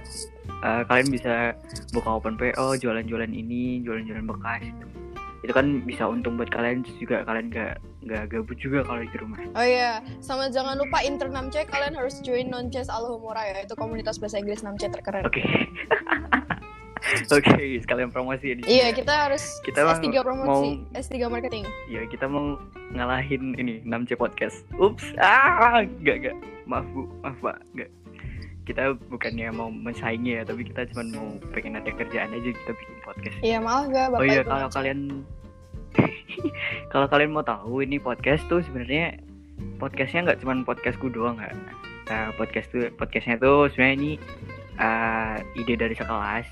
Eh, 0.65 0.83
kalian 0.88 1.09
bisa 1.12 1.53
buka 1.93 2.11
open 2.17 2.35
PO, 2.41 2.81
jualan-jualan 2.81 3.31
ini, 3.31 3.85
jualan-jualan 3.85 4.26
bekas. 4.26 4.62
Itu. 4.65 4.87
itu 5.45 5.55
kan 5.55 5.79
bisa 5.87 6.11
untung 6.11 6.35
buat 6.35 6.50
kalian 6.50 6.83
juga 6.99 7.23
kalian 7.23 7.55
gak 7.55 7.79
gak 8.03 8.35
gabut 8.35 8.59
juga 8.59 8.83
kalau 8.83 8.99
di 8.99 9.15
rumah. 9.15 9.38
Oh 9.55 9.62
iya, 9.62 10.03
sama 10.19 10.50
jangan 10.50 10.75
lupa 10.75 11.07
inter 11.07 11.31
6C 11.31 11.71
kalian 11.71 11.95
harus 11.95 12.19
join 12.26 12.50
non-chess 12.50 12.91
Alhumura 12.91 13.47
ya. 13.47 13.62
Itu 13.62 13.79
komunitas 13.79 14.19
bahasa 14.19 14.43
Inggris 14.43 14.67
6C 14.67 14.91
terkeren. 14.91 15.23
Oke. 15.23 15.43
Oke, 17.37 17.79
sekalian 17.83 18.11
promosi 18.11 18.53
ya 18.53 18.55
sini. 18.59 18.63
Iya, 18.67 18.89
kita 18.93 19.13
harus 19.29 19.43
Kita 19.63 19.87
S3 19.87 20.11
mau- 20.11 20.25
promosi, 20.27 20.83
S3 20.95 21.31
marketing. 21.31 21.65
Ya, 21.87 22.03
kita 22.11 22.27
mau 22.27 22.59
ngalahin 22.93 23.55
ini 23.57 23.83
6C 23.87 24.19
podcast. 24.19 24.67
Ups, 24.77 25.05
ah, 25.19 25.83
enggak 25.83 26.17
enggak. 26.23 26.37
Maaf 26.67 26.87
Bu, 26.91 27.07
maaf 27.23 27.39
Pak, 27.39 27.59
enggak. 27.75 27.91
Kita 28.67 28.99
bukannya 29.07 29.49
mau 29.55 29.71
mensaingi 29.71 30.35
ya, 30.35 30.43
tapi 30.43 30.67
kita 30.67 30.91
cuma 30.91 31.07
mau 31.15 31.29
pengen 31.55 31.79
ada 31.79 31.91
kerjaan 31.95 32.35
aja 32.35 32.51
kita 32.51 32.73
bikin 32.75 32.97
podcast. 33.07 33.37
Iya, 33.39 33.59
maaf 33.63 33.87
gak 33.95 34.07
Bapak 34.11 34.21
oh 34.21 34.27
iya, 34.27 34.43
kalau 34.43 34.67
6C. 34.67 34.75
kalian 34.75 34.99
kalau 36.93 37.07
kalian 37.09 37.31
mau 37.31 37.45
tahu 37.47 37.87
ini 37.87 37.97
podcast 38.03 38.43
tuh 38.51 38.61
sebenarnya 38.67 39.23
podcastnya 39.81 40.29
nggak 40.29 40.39
cuma 40.45 40.61
podcastku 40.67 41.09
doang 41.09 41.39
nggak. 41.39 41.55
Nah, 42.11 42.35
podcast 42.35 42.69
tuh 42.75 42.91
podcastnya 42.99 43.39
tuh 43.39 43.71
sebenarnya 43.73 43.95
ini 43.97 44.13
uh, 44.77 45.39
ide 45.57 45.75
dari 45.79 45.95
sekelas 45.97 46.47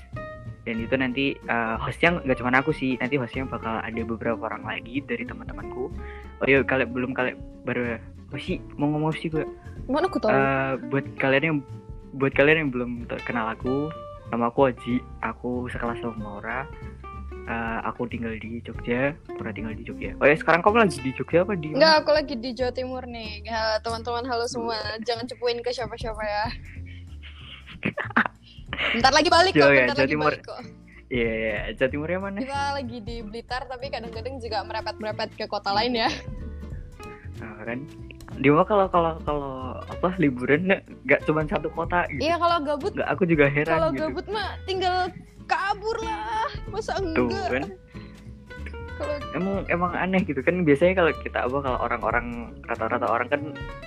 dan 0.65 0.75
itu 0.81 0.95
nanti 0.97 1.25
uh, 1.45 1.77
hostnya 1.77 2.17
nggak 2.25 2.37
cuma 2.41 2.57
aku 2.57 2.73
sih 2.73 2.97
nanti 2.97 3.21
hostnya 3.21 3.45
bakal 3.45 3.77
ada 3.79 4.01
beberapa 4.01 4.49
orang 4.49 4.65
lagi 4.65 4.99
dari 5.05 5.21
teman-temanku 5.23 5.93
oh 6.41 6.45
iya 6.49 6.65
kalian 6.65 6.89
belum 6.89 7.11
kalian 7.13 7.37
baru 7.63 8.01
oh 8.33 8.39
sih 8.41 8.57
mau 8.75 8.89
ngomong 8.89 9.13
sih 9.13 9.29
gue 9.29 9.45
Mana 9.85 10.09
aku 10.09 10.17
tahu? 10.17 10.33
Eh, 10.33 10.73
buat 10.89 11.05
kalian 11.21 11.43
yang 11.45 11.57
buat 12.17 12.33
kalian 12.33 12.57
yang 12.65 12.69
belum 12.73 12.91
kenal 13.29 13.53
aku 13.53 13.93
nama 14.33 14.49
aku 14.49 14.73
Oji 14.73 14.97
aku 15.21 15.69
sekelas 15.69 16.01
sama 16.01 16.17
Maura 16.17 16.65
Eh, 17.45 17.79
aku 17.85 18.09
tinggal 18.09 18.33
di 18.41 18.57
Jogja 18.65 19.13
pernah 19.37 19.53
tinggal 19.53 19.77
di 19.77 19.85
Jogja 19.85 20.17
oh 20.17 20.25
ya 20.25 20.33
sekarang 20.33 20.65
kamu 20.65 20.81
lagi 20.81 20.97
di 20.97 21.13
Jogja 21.13 21.45
apa 21.45 21.53
di? 21.53 21.77
Enggak, 21.77 22.01
aku 22.01 22.09
lagi 22.09 22.33
di 22.41 22.57
Jawa 22.57 22.73
Timur 22.73 23.05
nih. 23.05 23.45
Teman-teman 23.85 24.25
halo 24.25 24.49
semua. 24.49 24.81
Jangan 25.05 25.29
cepuin 25.29 25.61
ke 25.61 25.69
siapa-siapa 25.69 26.25
ya. 26.25 26.45
Bentar 28.91 29.11
lagi 29.11 29.29
balik 29.29 29.53
kok, 29.53 29.61
ya, 29.63 29.67
bentar 29.81 29.95
Jawa 29.95 30.01
lagi 30.01 30.11
Timur. 30.11 30.31
balik 30.31 30.43
kok. 30.43 30.59
iya 31.07 31.31
iya 31.31 31.55
Jawa 31.73 31.89
Timurnya 31.89 32.19
mana 32.19 32.37
Kita 32.39 32.61
lagi 32.73 32.97
di 32.99 33.15
Blitar 33.21 33.61
tapi 33.65 33.85
kadang-kadang 33.87 34.35
juga 34.37 34.57
merepet-merepet 34.61 35.29
ke 35.33 35.45
kota 35.45 35.71
lain 35.71 35.93
ya. 35.95 36.09
Nah, 37.35 37.61
kan 37.61 37.79
di 38.35 38.47
mana 38.47 38.63
kalau 38.63 38.85
kalau 38.87 39.13
kalau 39.21 39.53
apa 39.81 40.09
liburan 40.17 40.67
nggak- 41.03 41.23
cuma 41.23 41.43
satu 41.43 41.69
kota 41.69 42.03
gitu 42.09 42.25
Iya, 42.25 42.35
kalau 42.35 42.57
gabut 42.59 42.91
nggak 42.91 43.09
aku 43.09 43.23
juga 43.23 43.45
heran 43.45 43.75
kalau 43.75 43.89
gitu 43.91 44.01
gabut 44.01 44.25
mah 44.27 44.49
tinggal 44.63 44.97
kabur 45.45 45.97
lah. 46.01 46.49
Masa 46.67 46.97
tuh 46.97 47.27
enggak? 47.27 47.47
kan 47.49 47.63
Kalau 48.95 49.15
emang 49.33 49.55
emang 49.67 49.91
aneh 49.93 50.23
gitu 50.23 50.39
kan 50.39 50.63
biasanya 50.63 50.95
kalau 50.95 51.11
kita 51.17 51.39
apa 51.41 51.57
kalau 51.59 51.79
orang-orang 51.81 52.25
rata-rata 52.63 53.03
orang 53.05 53.27
kan 53.27 53.41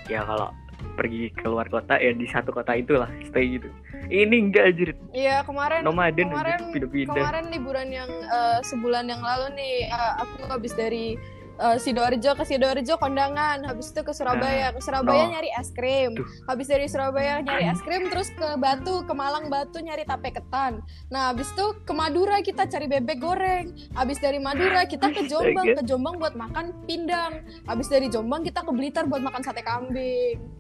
ya 0.06 0.20
kalau 0.20 0.52
pergi 0.98 1.30
keluar 1.38 1.66
kota 1.70 1.94
ya 1.98 2.10
di 2.10 2.26
satu 2.26 2.50
kota 2.50 2.74
itulah 2.74 3.06
stay 3.26 3.58
gitu. 3.58 3.70
Ini 4.10 4.34
enggak 4.34 4.64
anjir. 4.74 4.88
Iya 5.14 5.46
kemarin 5.46 5.86
nomaden 5.86 6.28
kemarin 6.30 6.58
anjir 6.58 6.72
pindah-pindah. 6.74 7.22
kemarin 7.22 7.44
liburan 7.54 7.88
yang 7.92 8.10
eh, 8.10 8.58
sebulan 8.66 9.04
yang 9.06 9.22
lalu 9.22 9.46
nih 9.54 9.74
eh, 9.90 10.12
aku 10.22 10.48
habis 10.50 10.72
dari 10.74 11.18
eh, 11.58 11.76
Sidoarjo 11.82 12.32
ke 12.38 12.44
Sidoarjo 12.46 12.94
kondangan 12.96 13.66
habis 13.66 13.90
itu 13.90 14.00
ke 14.02 14.12
Surabaya. 14.14 14.70
Ke 14.72 14.80
Surabaya 14.80 15.28
no. 15.28 15.32
nyari 15.36 15.50
es 15.54 15.68
krim. 15.74 16.14
Habis 16.46 16.66
dari 16.70 16.86
Surabaya 16.86 17.42
nyari 17.42 17.68
es 17.68 17.80
krim 17.82 18.08
terus 18.08 18.30
ke 18.32 18.48
Batu 18.56 19.02
ke 19.04 19.12
Malang 19.12 19.50
Batu 19.50 19.82
nyari 19.82 20.06
tape 20.06 20.32
ketan. 20.32 20.80
Nah 21.10 21.34
habis 21.34 21.50
itu 21.52 21.66
ke 21.82 21.92
Madura 21.92 22.38
kita 22.40 22.70
cari 22.70 22.86
bebek 22.86 23.18
goreng. 23.18 23.74
Habis 23.92 24.18
dari 24.22 24.38
Madura 24.38 24.86
kita 24.86 25.10
ke 25.10 25.26
Jombang 25.30 25.74
Astaga. 25.74 25.78
ke 25.82 25.82
Jombang 25.86 26.14
buat 26.16 26.34
makan 26.38 26.66
pindang. 26.86 27.42
Habis 27.66 27.90
dari 27.90 28.06
Jombang 28.08 28.46
kita 28.46 28.62
ke 28.62 28.72
Blitar 28.72 29.04
buat 29.10 29.20
makan 29.20 29.42
sate 29.42 29.60
kambing 29.66 30.58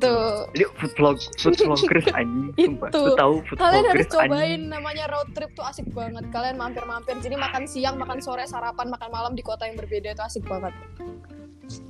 itu 0.00 0.14
Ini 0.56 0.64
food 0.80 0.92
vlog 0.96 1.16
food 1.36 1.56
vloggers 1.68 2.08
anjing 2.16 2.72
sumpah 2.72 2.88
Itu. 2.88 3.02
Tahu 3.12 3.34
food 3.44 3.58
Kalian 3.60 3.84
harus 3.84 4.08
cobain 4.08 4.32
anjing 4.32 4.62
namanya 4.72 5.04
road 5.12 5.28
trip 5.36 5.52
tuh 5.52 5.64
asik 5.68 5.86
banget. 5.92 6.24
Kalian 6.32 6.56
mampir-mampir. 6.56 7.20
Jadi 7.20 7.36
makan 7.36 7.68
siang, 7.68 8.00
makan 8.00 8.18
sore, 8.18 8.48
sarapan, 8.48 8.88
makan 8.88 9.12
malam 9.12 9.32
di 9.36 9.44
kota 9.44 9.68
yang 9.68 9.76
berbeda 9.76 10.16
itu 10.16 10.22
asik 10.24 10.44
banget. 10.48 10.72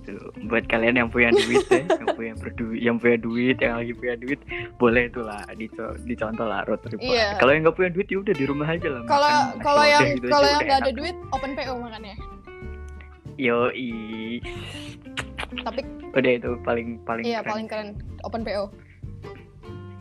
Tuh, 0.05 0.29
buat 0.45 0.69
kalian 0.69 1.01
yang 1.01 1.09
punya 1.09 1.33
duit 1.33 1.65
ya 1.65 1.81
yang 2.05 2.13
punya 2.13 2.33
berduit 2.37 2.81
yang 2.85 2.97
punya 3.01 3.17
duit 3.17 3.57
yang 3.57 3.75
lagi 3.81 3.93
punya 3.97 4.13
duit 4.21 4.41
boleh 4.77 5.09
tuh 5.09 5.25
lah 5.25 5.41
dico 5.57 5.97
dicontoh 6.05 6.45
lah 6.45 6.69
road 6.69 6.85
trip. 6.85 7.01
Iya. 7.01 7.41
kalau 7.41 7.57
yang 7.57 7.65
nggak 7.65 7.77
punya 7.81 7.89
duit 7.89 8.07
ya 8.13 8.21
udah 8.21 8.35
di 8.37 8.45
rumah 8.45 8.69
aja 8.69 8.89
lah 8.93 9.03
Kalau 9.09 9.25
nasi 9.25 9.65
kalau 9.65 9.85
yang 9.89 10.05
gitu 10.21 10.27
kalau 10.29 10.49
yang 10.53 10.63
nggak 10.69 10.81
ada 10.85 10.93
duit, 10.93 11.17
open 11.33 11.51
PO 11.57 11.73
makannya. 11.81 12.17
yoi 13.41 13.93
Tapi 15.65 15.81
udah 16.11 16.33
itu 16.33 16.51
paling 16.61 16.99
paling 17.03 17.23
iya 17.23 17.41
keren. 17.41 17.51
paling 17.51 17.67
keren 17.67 17.89
open 18.23 18.43
PO. 18.43 18.65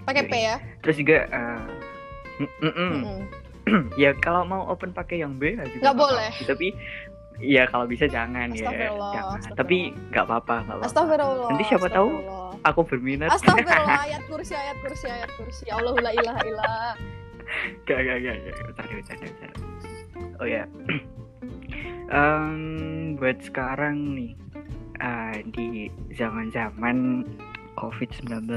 Pakai 0.04 0.26
P 0.26 0.34
ya. 0.34 0.58
terus 0.82 0.98
juga 0.98 1.30
eh, 1.30 1.62
mm, 2.40 2.50
mm, 2.60 2.74
mm. 2.74 2.92
Mm-mm. 2.98 3.18
ya 4.02 4.12
kalau 4.18 4.42
mau 4.42 4.66
open 4.66 4.90
pakai 4.90 5.22
yang 5.22 5.38
B 5.38 5.54
ya 5.54 5.64
juga 5.68 5.84
Nggak 5.86 5.96
boleh. 5.96 6.32
tapi 6.44 6.68
ya 7.38 7.64
kalau 7.66 7.86
bisa 7.86 8.04
jangan 8.04 8.50
ya 8.52 8.68
jangan 8.68 9.40
tapi 9.54 9.94
nggak 10.10 10.26
apa-apa 10.26 10.56
nggak 10.66 10.76
apa-apa 10.76 10.90
Astagfirullah. 10.90 11.50
Nanti 11.54 11.64
siapa 11.66 11.88
tahu 11.88 12.10
aku 12.60 12.82
berminat 12.84 13.30
Astagfirullah, 13.30 14.02
ayat 14.10 14.24
kursi, 14.26 14.54
ayat 14.54 14.78
kursi, 14.82 15.06
ayat 15.08 15.30
kursi. 15.38 15.64
Allah 15.70 15.94
la 15.96 16.12
ilaha 16.12 16.42
illallah. 16.44 16.94
gak 17.86 17.98
gak 18.00 18.18
gak 18.20 18.36
gak 18.40 18.56
bercanda 18.64 18.94
bercanda 18.94 19.26
bercanda 19.26 19.58
oh 20.38 20.48
ya 20.48 20.64
Em, 22.10 22.58
buat 23.16 23.38
sekarang 23.40 24.18
nih 24.18 24.34
eh, 25.00 25.36
di 25.50 25.68
zaman 26.12 26.48
zaman 26.50 27.26
covid 27.74 28.10
19 28.22 28.50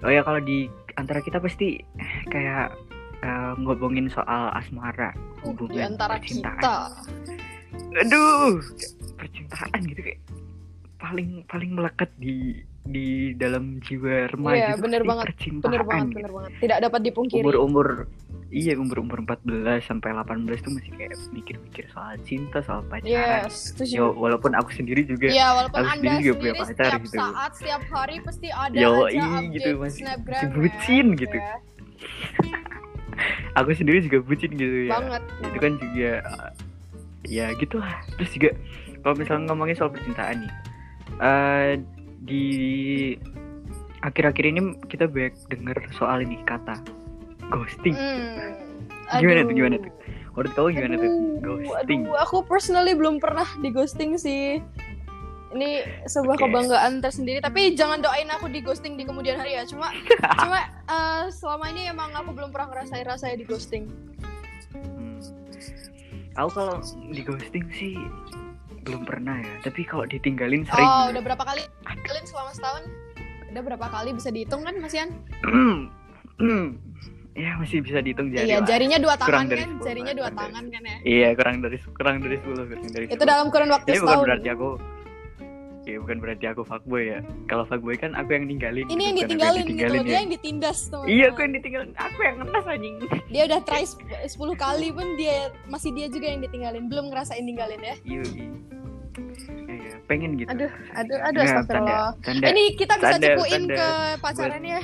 oh 0.00 0.10
ya 0.10 0.22
kalau 0.22 0.38
di 0.38 0.66
antara 0.94 1.18
kita 1.18 1.38
pasti 1.38 1.78
kayak 2.28 2.74
eh, 3.20 3.52
ngomongin 3.56 4.06
soal 4.08 4.50
asmara 4.52 5.10
Uh, 5.38 5.54
di 5.54 5.62
hubungan 5.70 5.94
antara 5.94 6.18
percintaan. 6.18 6.58
kita. 6.58 6.76
aduh 7.96 8.58
percintaan 9.14 9.80
gitu 9.86 10.00
kayak 10.02 10.20
paling 10.98 11.46
paling 11.46 11.70
melekat 11.72 12.10
di 12.18 12.58
di 12.82 13.06
dalam 13.34 13.78
jiwa 13.78 14.26
remaja 14.28 14.56
Iya, 14.56 14.68
itu 14.72 14.82
bener 14.82 15.02
banget, 15.04 15.24
percintaan 15.30 15.62
Bener 15.62 15.82
banget, 15.84 16.04
gitu. 16.04 16.16
bener 16.18 16.32
banget. 16.32 16.50
Tidak 16.58 16.78
dapat 16.80 17.00
dipungkiri. 17.04 17.42
umur 17.44 17.56
umur 17.60 17.86
iya 18.48 18.72
umur 18.74 19.00
umur 19.00 19.20
14 19.20 19.44
sampai 19.82 20.10
18 20.10 20.48
tuh 20.58 20.72
masih 20.72 20.92
kayak 20.94 21.14
mikir-mikir 21.30 21.84
soal 21.88 22.16
cinta 22.22 22.58
soal 22.60 22.80
pacaran 22.82 23.44
Yes, 23.44 23.76
Yo, 23.84 24.12
walaupun 24.12 24.52
aku 24.52 24.72
sendiri 24.72 25.04
juga 25.04 25.28
Iya, 25.28 25.52
walaupun 25.52 25.78
aku 25.78 25.88
Anda 25.90 25.96
sendiri 26.00 26.16
juga 26.18 26.32
punya 26.34 26.54
pacar 26.56 26.72
setiap 26.88 27.00
gitu. 27.02 27.18
saat, 27.18 27.50
setiap 27.54 27.82
hari 27.90 28.16
pasti 28.20 28.48
ada 28.48 28.72
Yo, 28.74 28.92
aja 29.04 29.20
update 29.20 29.52
gitu, 29.52 29.68
masih- 29.76 30.04
masih 30.18 30.48
bucin 30.50 31.06
ya, 31.06 31.18
gitu. 31.18 31.36
ya. 31.36 31.54
aku 33.52 33.68
sendiri 33.74 33.98
juga 34.00 34.18
bucin 34.22 34.50
gitu 34.54 34.76
ya 34.86 34.94
Banget. 34.94 35.22
itu 35.42 35.58
kan 35.58 35.72
juga 35.76 36.10
uh, 36.24 36.50
ya 37.26 37.46
gitu 37.52 37.76
lah 37.76 37.94
terus 38.14 38.30
juga 38.30 38.50
kalau 39.02 39.14
misalnya 39.14 39.44
ngomongin 39.46 39.74
soal 39.74 39.90
percintaan 39.90 40.46
nih 40.46 40.52
eh, 41.18 41.70
di 42.20 42.44
akhir-akhir 43.98 44.44
ini 44.46 44.60
kita 44.86 45.10
banyak 45.10 45.34
denger 45.50 45.78
soal 45.92 46.22
ini 46.22 46.38
kata 46.44 46.78
ghosting 47.48 47.96
Hmm. 47.96 48.54
Gimana 49.08 49.40
Aduh. 49.40 49.48
tuh, 49.48 49.56
gimana 49.56 49.76
tuh? 49.80 49.92
menurut 50.38 50.52
kamu 50.54 50.68
gimana 50.70 50.94
tuh 50.94 51.10
Aduh, 51.10 51.56
ghosting 51.66 52.00
Aduh, 52.06 52.16
aku 52.22 52.36
personally 52.46 52.94
belum 52.94 53.18
pernah 53.18 53.48
di 53.58 53.68
ghosting 53.74 54.14
sih. 54.14 54.62
Ini 55.48 56.04
sebuah 56.04 56.36
Oke. 56.36 56.44
kebanggaan 56.44 57.00
tersendiri. 57.00 57.40
Tapi 57.40 57.72
jangan 57.72 58.04
doain 58.04 58.28
aku 58.28 58.52
di 58.52 58.60
ghosting 58.60 59.00
di 59.00 59.08
kemudian 59.08 59.40
hari 59.40 59.56
ya. 59.56 59.64
Cuma, 59.64 59.90
cuma 60.44 60.68
eh, 60.86 61.24
selama 61.32 61.72
ini 61.72 61.88
emang 61.88 62.12
aku 62.12 62.36
belum 62.36 62.52
pernah 62.52 62.68
ngerasain 62.70 63.02
rasanya 63.08 63.36
di 63.40 63.46
ghosting. 63.48 63.88
Hmm. 64.76 65.18
Aku 66.36 66.52
kalau 66.52 66.84
di 67.10 67.22
ghosting 67.24 67.64
sih 67.74 67.96
belum 68.84 69.08
pernah 69.08 69.40
ya. 69.40 69.54
Tapi 69.64 69.88
kalau 69.88 70.04
ditinggalin 70.04 70.68
sering. 70.68 70.84
Oh, 70.86 71.10
udah 71.10 71.22
berapa 71.24 71.42
kali? 71.42 71.64
Kalian 71.82 72.26
selama 72.28 72.52
setahun? 72.52 72.84
Udah 73.48 73.62
berapa 73.64 73.86
kali 73.88 74.12
bisa 74.14 74.28
dihitung 74.28 74.62
kan, 74.62 74.76
Mas 74.78 74.92
Ian? 74.94 75.16
ya 77.38 77.50
masih 77.54 77.78
bisa 77.80 77.98
dihitung 78.00 78.28
jari. 78.28 78.44
iya, 78.44 78.58
lah. 78.58 78.66
jarinya 78.66 78.98
dua 78.98 79.14
Kurang 79.14 79.30
tangan 79.30 79.46
dari 79.48 79.60
kan? 79.60 79.70
10, 79.72 79.86
Jarinya 79.86 80.12
dua 80.12 80.26
kurang 80.26 80.34
dari 80.34 80.42
tangan 80.44 80.64
kan 80.66 80.82
ya? 80.82 80.96
Iya 81.04 81.28
kurang 81.32 81.56
dari 81.58 81.76
kurang 81.88 82.16
dari 82.18 82.36
sepuluh 82.36 82.64
kurang 82.66 82.88
dari 82.88 83.04
Itu 83.06 83.22
10. 83.22 83.30
dalam 83.30 83.46
kurun 83.48 83.70
waktu 83.70 83.88
bukan 83.88 84.02
setahun. 84.02 84.24
berarti 84.24 84.48
aku 84.50 84.70
Iya 85.80 85.98
bukan 85.98 86.18
berarti 86.18 86.44
aku 86.44 86.62
fuckboy 86.62 87.02
ya. 87.06 87.18
Kalau 87.46 87.64
fuckboy 87.64 87.96
kan 87.96 88.12
aku 88.12 88.30
yang 88.30 88.44
ninggalin. 88.44 88.84
Ini 88.84 88.92
yang 89.00 89.16
bukan 89.16 89.16
aku 89.16 89.24
ditinggalin, 89.24 89.56
gitu 89.56 89.68
ditinggalin 89.72 89.88
loh. 89.94 90.02
ya. 90.02 90.04
Dia 90.04 90.18
yang 90.18 90.30
ditindas, 90.30 90.78
teman 90.84 91.06
Iya 91.08 91.24
aku 91.26 91.38
yang 91.40 91.52
ditinggalin. 91.54 91.90
Aku 91.96 92.18
yang 92.20 92.36
ngenes 92.36 92.66
anjing. 92.66 92.94
Dia 93.26 93.42
udah 93.46 93.60
try 93.62 93.82
sep- 93.82 94.04
10 94.28 94.36
kali 94.54 94.88
pun 94.90 95.06
dia 95.16 95.36
masih 95.64 95.90
dia 95.90 96.06
juga 96.06 96.26
yang 96.28 96.40
ditinggalin. 96.42 96.84
Belum 96.84 97.08
ngerasain 97.08 97.40
ninggalin 97.40 97.80
ya. 97.80 97.94
Iya. 98.04 98.22
iya. 98.26 98.46
Iya, 99.66 99.92
pengen 100.04 100.30
gitu. 100.36 100.48
Aduh, 100.50 100.68
aduh, 100.92 101.18
aduh, 101.22 101.40
Nggak, 101.40 101.56
astagfirullah. 101.56 102.06
Tanda, 102.14 102.36
tanda 102.36 102.46
Ini 102.46 102.62
kita 102.74 102.94
bisa 102.94 103.08
Tanda, 103.10 103.24
cepuin 103.26 103.52
tanda. 103.62 103.74
ke 103.74 103.88
pacaran 104.20 104.62
ya. 104.62 104.80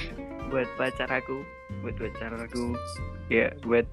buat 0.46 0.68
pacar 0.74 1.08
aku, 1.12 1.36
buat 1.82 1.94
pacar 1.98 2.30
aku. 2.36 2.76
Ya, 3.32 3.50
buat 3.64 3.86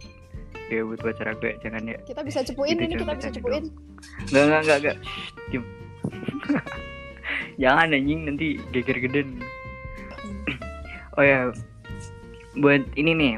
ya 0.72 0.82
buat 0.88 1.00
pacar 1.04 1.34
aku 1.34 1.44
ya 1.52 1.56
jangan 1.64 1.84
ya. 1.88 1.98
Kita 2.06 2.22
bisa 2.22 2.40
cepuin 2.46 2.76
Itu 2.78 2.84
ini 2.86 2.96
kita 3.00 3.14
bisa 3.16 3.30
cepuin. 3.32 3.64
Enggak 4.30 4.44
enggak 4.44 4.62
enggak 4.62 4.78
enggak. 4.78 4.98
Shh, 5.04 5.30
Diam. 5.50 5.64
jangan 7.62 7.96
anjing 7.96 8.20
nanti 8.28 8.48
geger 8.76 8.98
geden. 9.00 9.28
oh 11.18 11.24
ya. 11.24 11.50
Buat 12.60 12.84
ini 13.00 13.12
nih. 13.16 13.34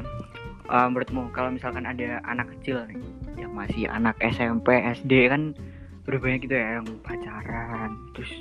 eh, 0.64 0.86
menurutmu 0.88 1.28
kalau 1.36 1.52
misalkan 1.52 1.84
ada 1.84 2.24
anak 2.24 2.48
kecil 2.56 2.80
nih 2.88 2.96
yang 3.36 3.52
masih 3.52 3.84
anak 3.84 4.16
SMP, 4.24 4.72
SD 4.96 5.28
kan 5.28 5.52
udah 6.04 6.20
banyak 6.20 6.40
gitu 6.44 6.54
ya 6.56 6.80
yang 6.80 6.86
pacaran 7.00 7.96
terus 8.12 8.32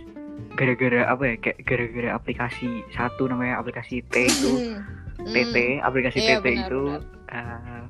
gara-gara 0.59 1.07
apa 1.07 1.23
ya 1.23 1.35
kayak 1.39 1.57
gara-gara 1.63 2.09
aplikasi 2.11 2.83
satu 2.91 3.31
namanya 3.31 3.63
aplikasi 3.63 4.03
T 4.11 4.27
itu 4.27 4.51
Hmm. 5.23 5.33
TT 5.33 5.55
aplikasi 5.79 6.17
Iya, 6.19 6.39
TT 6.39 6.45
benar, 6.45 6.67
itu 6.67 6.81
benar. 6.83 7.01
eh, 7.31 7.81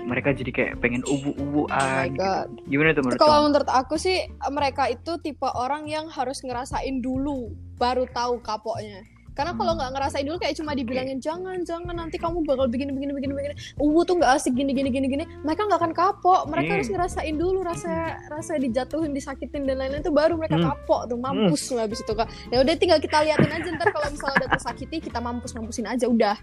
mereka 0.00 0.32
jadi 0.32 0.50
kayak 0.52 0.74
pengen 0.80 1.04
Oh 1.04 1.12
ubu-ubuan 1.12 2.08
my 2.08 2.08
gitu. 2.08 2.40
gimana 2.68 2.96
tuh 2.96 3.02
menurut 3.04 3.20
Kalau 3.20 3.38
menurut 3.44 3.68
aku 3.68 3.94
sih 4.00 4.16
mereka 4.48 4.88
itu 4.88 5.12
tipe 5.20 5.44
orang 5.44 5.84
yang 5.84 6.08
harus 6.08 6.40
ngerasain 6.40 7.00
dulu 7.00 7.52
baru 7.76 8.08
tahu 8.08 8.40
kapoknya. 8.40 9.04
Karena 9.32 9.52
kalau 9.52 9.72
Hmm. 9.72 9.78
nggak 9.78 9.90
ngerasain 9.94 10.24
dulu 10.24 10.36
kayak 10.38 10.54
cuma 10.56 10.72
dibilangin 10.72 11.18
jangan 11.26 11.62
jangan 11.62 11.94
nanti 11.96 12.16
kamu 12.16 12.42
bakal 12.44 12.66
begini 12.66 12.90
begini 12.90 13.12
begini 13.12 13.32
begini. 13.32 13.54
Uh 13.76 14.02
tuh 14.02 14.14
nggak 14.16 14.32
asik 14.36 14.52
gini 14.52 14.70
gini 14.70 14.88
gini 14.88 15.06
gini. 15.06 15.24
Mereka 15.42 15.62
nggak 15.64 15.80
akan 15.80 15.92
kapok. 15.92 16.40
Mereka 16.46 16.66
Hmm. 16.66 16.76
harus 16.78 16.88
ngerasain 16.88 17.34
dulu 17.34 17.58
rasa 17.62 17.92
rasa 18.28 18.52
dijatuhin, 18.56 19.10
disakitin 19.10 19.64
dan 19.64 19.78
lain-lain 19.78 20.02
tuh 20.02 20.12
baru 20.12 20.34
mereka 20.34 20.56
Hmm. 20.56 20.66
kapok 20.68 21.06
tuh 21.06 21.16
mampus 21.16 21.62
lah 21.72 21.84
habis 21.84 22.00
itu 22.00 22.12
kak. 22.12 22.28
Ya 22.48 22.60
udah 22.60 22.74
tinggal 22.74 22.98
kita 22.98 23.22
liatin 23.22 23.50
aja 23.50 23.68
ntar 23.70 23.88
kalau 23.90 24.08
misalnya 24.08 24.36
udah 24.44 24.50
tersakiti 24.50 24.96
kita 25.00 25.18
mampus 25.18 25.52
mampusin 25.52 25.86
aja 25.86 26.04
udah. 26.04 26.36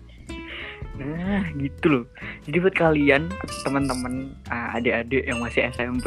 Nah, 0.97 1.45
gitu 1.53 1.85
loh. 1.87 2.05
Jadi 2.41 2.57
buat 2.57 2.73
kalian 2.73 3.29
teman-teman 3.61 4.33
ah, 4.49 4.73
adik-adik 4.73 5.23
yang 5.23 5.37
masih 5.37 5.69
SMP, 5.69 6.05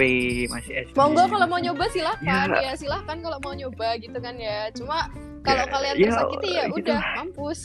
masih 0.51 0.83
SD. 0.83 0.99
Monggo 0.99 1.31
kalau 1.31 1.47
mau 1.47 1.63
nyoba 1.63 1.87
silahkan 1.89 2.51
Ya. 2.51 2.59
ya, 2.61 2.73
silahkan 2.75 3.23
kalau 3.23 3.39
mau 3.39 3.55
nyoba 3.55 3.95
gitu 4.03 4.19
kan 4.19 4.35
ya. 4.35 4.67
Cuma 4.75 5.07
kalau 5.41 5.59
Ya, 5.59 5.67
kalian 5.67 5.95
ya, 5.95 6.05
tersakiti 6.07 6.49
ya 6.51 6.65
gitu. 6.67 6.77
udah 6.81 7.01
mampus. 7.17 7.61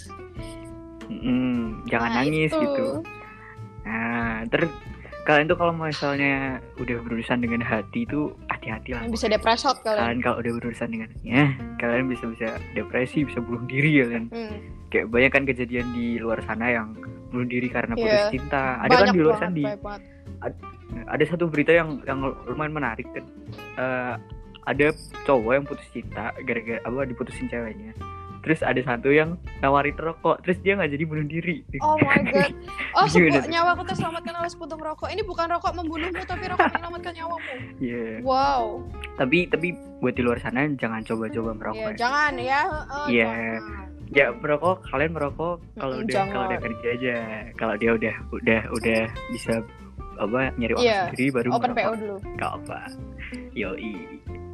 Mm, 1.06 1.62
jangan 1.86 2.10
Nah, 2.10 2.18
nangis 2.20 2.50
itu. 2.50 2.60
gitu. 2.60 2.86
Nah, 3.84 4.42
ter 4.48 4.62
kalian 5.22 5.46
tuh 5.48 5.58
kalau 5.58 5.74
misalnya 5.74 6.34
udah 6.76 6.98
berurusan 7.02 7.40
dengan 7.40 7.60
hati 7.60 8.06
itu 8.06 8.30
hati-hati 8.48 8.94
lah. 8.94 9.06
Bisa 9.08 9.26
depresot 9.26 9.78
kalian. 9.82 10.02
Kalian 10.02 10.20
kalau 10.20 10.38
udah 10.40 10.52
berurusan 10.56 10.88
dengan 10.88 11.10
ya, 11.22 11.46
kalian 11.76 12.06
bisa 12.08 12.26
bisa 12.26 12.48
depresi, 12.74 13.22
bisa 13.22 13.38
bunuh 13.40 13.62
diri 13.66 14.02
ya 14.02 14.08
kan. 14.08 14.24
Hmm. 14.30 14.58
Kayak 14.88 15.06
banyak 15.10 15.32
kan 15.32 15.44
kejadian 15.44 15.88
di 15.92 16.18
luar 16.18 16.40
sana 16.42 16.70
yang 16.70 16.94
bunuh 17.30 17.46
diri 17.46 17.68
karena 17.68 17.94
putus 17.94 18.22
Iya. 18.24 18.32
cinta. 18.32 18.64
Ada 18.80 18.92
kan 18.92 19.00
Banyak 19.04 19.14
di 19.14 19.22
luar 19.22 19.36
sana 19.36 19.52
di 19.52 19.64
ada 21.06 21.24
satu 21.26 21.46
berita 21.46 21.74
yang 21.74 22.00
yang 22.04 22.20
lumayan 22.46 22.72
menarik 22.72 23.08
kan 23.12 23.26
Eh, 23.76 24.14
ada 24.66 24.88
cowok 25.24 25.52
yang 25.54 25.64
putus 25.64 25.88
cinta 25.90 26.34
gara-gara 26.40 26.82
apa 26.82 27.06
diputusin 27.06 27.46
ceweknya 27.46 27.94
terus 28.40 28.62
ada 28.62 28.78
satu 28.78 29.10
yang 29.10 29.42
nawarin 29.58 29.94
rokok 29.96 30.38
terus 30.40 30.58
dia 30.60 30.74
nggak 30.74 30.92
jadi 30.92 31.04
bunuh 31.04 31.26
diri 31.26 31.66
Oh 31.82 31.98
my 31.98 32.22
god. 32.24 32.54
Oh, 32.96 33.04
Gimana 33.04 33.10
sepu- 33.36 33.42
tuh? 33.42 33.52
nyawaku 33.52 33.82
terselamatkan 33.86 34.34
oleh 34.36 34.48
sepuntung 34.48 34.80
rokok. 34.80 35.10
Ini 35.10 35.20
bukan 35.22 35.50
rokok 35.50 35.74
membunuhmu 35.74 36.24
tapi 36.24 36.48
rokok 36.48 36.70
menyelamatkan 36.70 37.12
nyawamu. 37.12 37.54
Iya. 37.76 38.06
Wow. 38.22 38.86
tapi 39.16 39.38
tapi 39.46 39.68
buat 39.98 40.14
di 40.14 40.22
luar 40.22 40.38
sana 40.38 40.64
jangan 40.72 41.02
coba-coba 41.02 41.52
merokok 41.54 41.92
ya. 41.92 41.98
jangan 41.98 42.34
ya. 42.38 42.62
heeh, 42.64 43.06
Iya. 43.10 43.26
jangan. 43.26 43.60
ya 44.08 44.26
merokok 44.32 44.78
kalian 44.86 45.12
merokok 45.12 45.56
kalau 45.76 45.96
udah 45.98 46.24
kalau 46.30 46.46
udah 46.46 46.60
kerja 46.62 46.88
aja 46.94 47.16
kalau 47.56 47.74
dia 47.76 47.92
udah 47.92 48.16
udah 48.32 48.62
udah 48.72 49.02
bisa 49.28 49.54
apa 50.16 50.40
nyari 50.56 50.74
uang 50.74 50.86
Iya. 50.86 51.00
sendiri 51.10 51.26
baru 51.34 51.50
Open 51.52 51.72
PO 51.72 51.76
merokok 51.76 51.98
dulu. 51.98 52.16
Gak 52.38 52.52
apa 52.56 52.80
yoi 53.52 53.94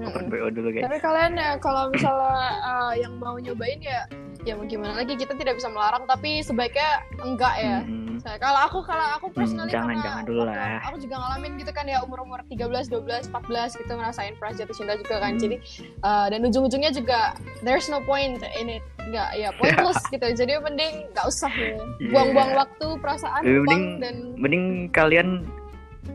open. 0.09 0.25
PO 0.31 0.47
dulu 0.49 0.69
guys 0.71 0.83
Tapi 0.89 0.97
kalian 0.97 1.31
ya 1.37 1.49
kalau 1.61 1.83
misalnya 1.91 2.47
uh, 2.63 2.93
yang 2.97 3.13
mau 3.21 3.35
nyobain 3.37 3.81
ya 3.81 4.07
ya 4.41 4.57
mau 4.57 4.65
gimana 4.65 4.97
lagi 4.97 5.13
kita 5.13 5.37
tidak 5.37 5.61
bisa 5.61 5.69
melarang 5.69 6.09
tapi 6.09 6.41
sebaiknya 6.41 7.05
enggak 7.21 7.55
ya. 7.61 7.77
Mm-mm. 7.85 8.17
Saya 8.21 8.37
kalau 8.37 8.57
aku 8.65 8.79
kalau 8.85 9.05
aku 9.17 9.33
personally 9.33 9.69
Hmm, 9.69 9.77
jangan, 9.77 9.89
karena 9.93 10.05
jangan 10.05 10.23
dulu 10.25 10.41
lah. 10.45 10.81
Aku 10.89 10.97
juga 10.97 11.15
ngalamin 11.17 11.51
gitu 11.57 11.71
kan 11.73 11.85
ya 11.85 12.01
umur-umur 12.01 12.41
13, 12.49 12.89
12, 12.89 13.29
14 13.33 13.81
gitu 13.81 13.91
ngerasain 13.93 14.33
perasaan 14.37 14.57
jatuh 14.61 14.75
cinta 14.77 14.93
juga 14.97 15.15
kan. 15.21 15.37
Hmm. 15.37 15.41
Jadi 15.41 15.55
uh, 16.01 16.25
dan 16.29 16.39
ujung-ujungnya 16.41 16.91
juga 16.93 17.37
there's 17.61 17.85
no 17.89 18.01
point 18.01 18.41
in 18.57 18.67
it. 18.69 18.83
Enggak 19.01 19.29
ya 19.37 19.49
pointless 19.61 20.01
gitu. 20.09 20.25
Jadi 20.25 20.57
mending 20.57 21.05
enggak 21.13 21.25
usah 21.29 21.49
ya. 21.53 21.77
Buang-buang 22.09 22.57
waktu, 22.57 22.87
perasaan, 22.97 23.41
mending- 23.45 24.01
dan 24.01 24.15
mending 24.37 24.65
kalian 24.89 25.45
mm, 25.45 25.60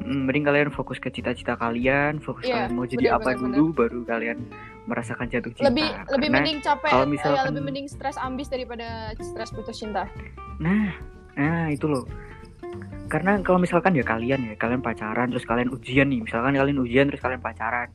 mending 0.03 0.43
kalian 0.43 0.71
fokus 0.75 0.99
ke 0.99 1.09
cita-cita 1.09 1.55
kalian 1.55 2.19
fokus 2.19 2.43
Iya, 2.43 2.67
kalian 2.67 2.71
mau 2.75 2.87
jadi 2.87 3.07
apa 3.15 3.33
benar, 3.33 3.39
dulu 3.39 3.65
baru 3.73 4.01
kalian 4.03 4.39
merasakan 4.87 5.27
jatuh 5.31 5.51
cinta. 5.55 5.67
Lebih 5.71 5.87
lebih 5.87 6.29
Karena- 6.29 6.37
mending 6.43 6.59
capek 6.61 6.91
kalau 6.91 7.07
ya 7.07 7.11
misalkan- 7.11 7.47
lebih 7.51 7.63
mending 7.63 7.87
stres 7.87 8.17
ambis 8.19 8.47
daripada 8.47 8.87
stres 9.19 9.51
putus 9.51 9.77
cinta. 9.79 10.07
nah 10.59 10.91
nah 11.35 11.71
itu 11.71 11.87
loh. 11.87 12.03
Karena 13.07 13.39
kalau 13.39 13.63
misalkan 13.63 13.95
ya 13.95 14.03
kalian 14.03 14.51
ya 14.51 14.55
kalian 14.59 14.83
pacaran 14.83 15.31
terus 15.31 15.47
kalian 15.47 15.71
ujian 15.71 16.11
nih. 16.11 16.27
Misalkan 16.27 16.59
kalian 16.59 16.79
ujian 16.83 17.07
terus 17.07 17.23
kalian 17.23 17.39
pacaran 17.39 17.87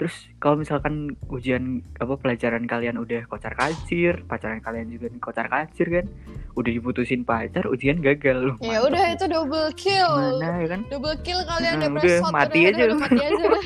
terus 0.00 0.16
kalau 0.36 0.56
misalkan 0.56 0.94
ujian 1.28 1.64
apa 1.94 2.16
pelajaran 2.16 2.64
kalian 2.64 2.96
udah 2.96 3.20
kocar 3.26 3.52
kacir 3.52 4.24
pacaran 4.24 4.58
kalian 4.58 4.88
juga 4.88 5.12
kocar 5.20 5.44
kacir 5.46 5.92
kan 5.92 6.08
udah 6.50 6.70
diputusin 6.72 7.20
pacar 7.20 7.68
ujian 7.68 8.00
gagal 8.00 8.40
loh 8.42 8.56
Ya 8.60 8.80
udah 8.80 9.12
itu 9.12 9.28
double 9.28 9.68
kill. 9.74 10.08
mana 10.40 10.56
ya 10.58 10.68
kan 10.70 10.80
double 10.88 11.16
kill 11.20 11.44
kalian 11.44 11.74
Nah, 11.74 11.82
depresi 11.86 12.16
udah, 12.18 12.32
mati 12.32 12.60
aja 12.64 12.82
udah, 12.88 12.96
mati 12.98 13.20
aja 13.20 13.44
udah. 13.44 13.64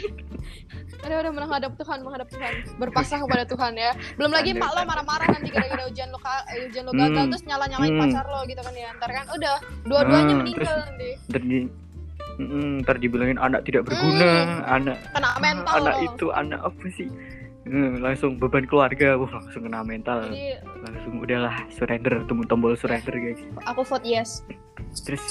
udah 0.97 1.18
udah 1.20 1.33
menghadap 1.33 1.73
Tuhan 1.77 1.99
menghadap 2.01 2.29
Tuhan 2.29 2.53
berpasrah 2.75 3.20
kepada 3.20 3.44
Tuhan 3.44 3.73
ya 3.77 3.90
belum 4.16 4.33
lagi 4.33 4.51
mak 4.53 4.73
lo 4.73 4.81
marah-marah 4.83 5.29
nanti 5.31 5.49
gara-gara 5.49 5.85
ujian 5.85 6.09
lo 6.09 6.18
eh, 6.49 6.66
ujian 6.66 6.83
lo 6.83 6.92
gagal 6.92 7.14
Hmm. 7.20 7.31
terus 7.31 7.44
nyala 7.44 7.64
nyalain 7.68 7.92
Hmm. 7.92 8.03
pacar 8.03 8.25
lo 8.25 8.40
gitu 8.42 8.59
kan 8.59 8.75
ya 8.75 8.88
ntar 8.97 9.11
kan 9.12 9.25
udah 9.29 9.55
dua-duanya 9.85 10.33
Hmm, 10.33 10.40
meninggal 10.40 10.77
nanti 10.83 11.09
ntar 11.23 11.42
di 11.42 11.59
Mm, 12.35 12.83
ntar 12.83 12.99
dibilangin 12.99 13.38
anak 13.38 13.62
tidak 13.62 13.87
berguna 13.87 14.66
anak 14.66 14.99
kena 15.14 15.31
mental. 15.38 15.75
anak 15.79 15.97
itu 16.03 16.27
anak 16.35 16.61
apa 16.66 16.87
sih? 16.90 17.09
Hmm, 17.64 18.03
langsung 18.03 18.37
beban 18.37 18.66
keluarga 18.68 19.16
wah 19.16 19.31
langsung 19.38 19.64
kena 19.64 19.87
mental. 19.87 20.29
Jadi 20.29 20.59
langsung 20.83 21.14
udahlah 21.23 21.55
surrender 21.70 22.27
tombol 22.27 22.47
tombol 22.51 22.73
surrender 22.75 23.14
guys. 23.14 23.40
Aku 23.70 23.87
vote 23.87 24.03
yes. 24.03 24.42
Terus 25.07 25.23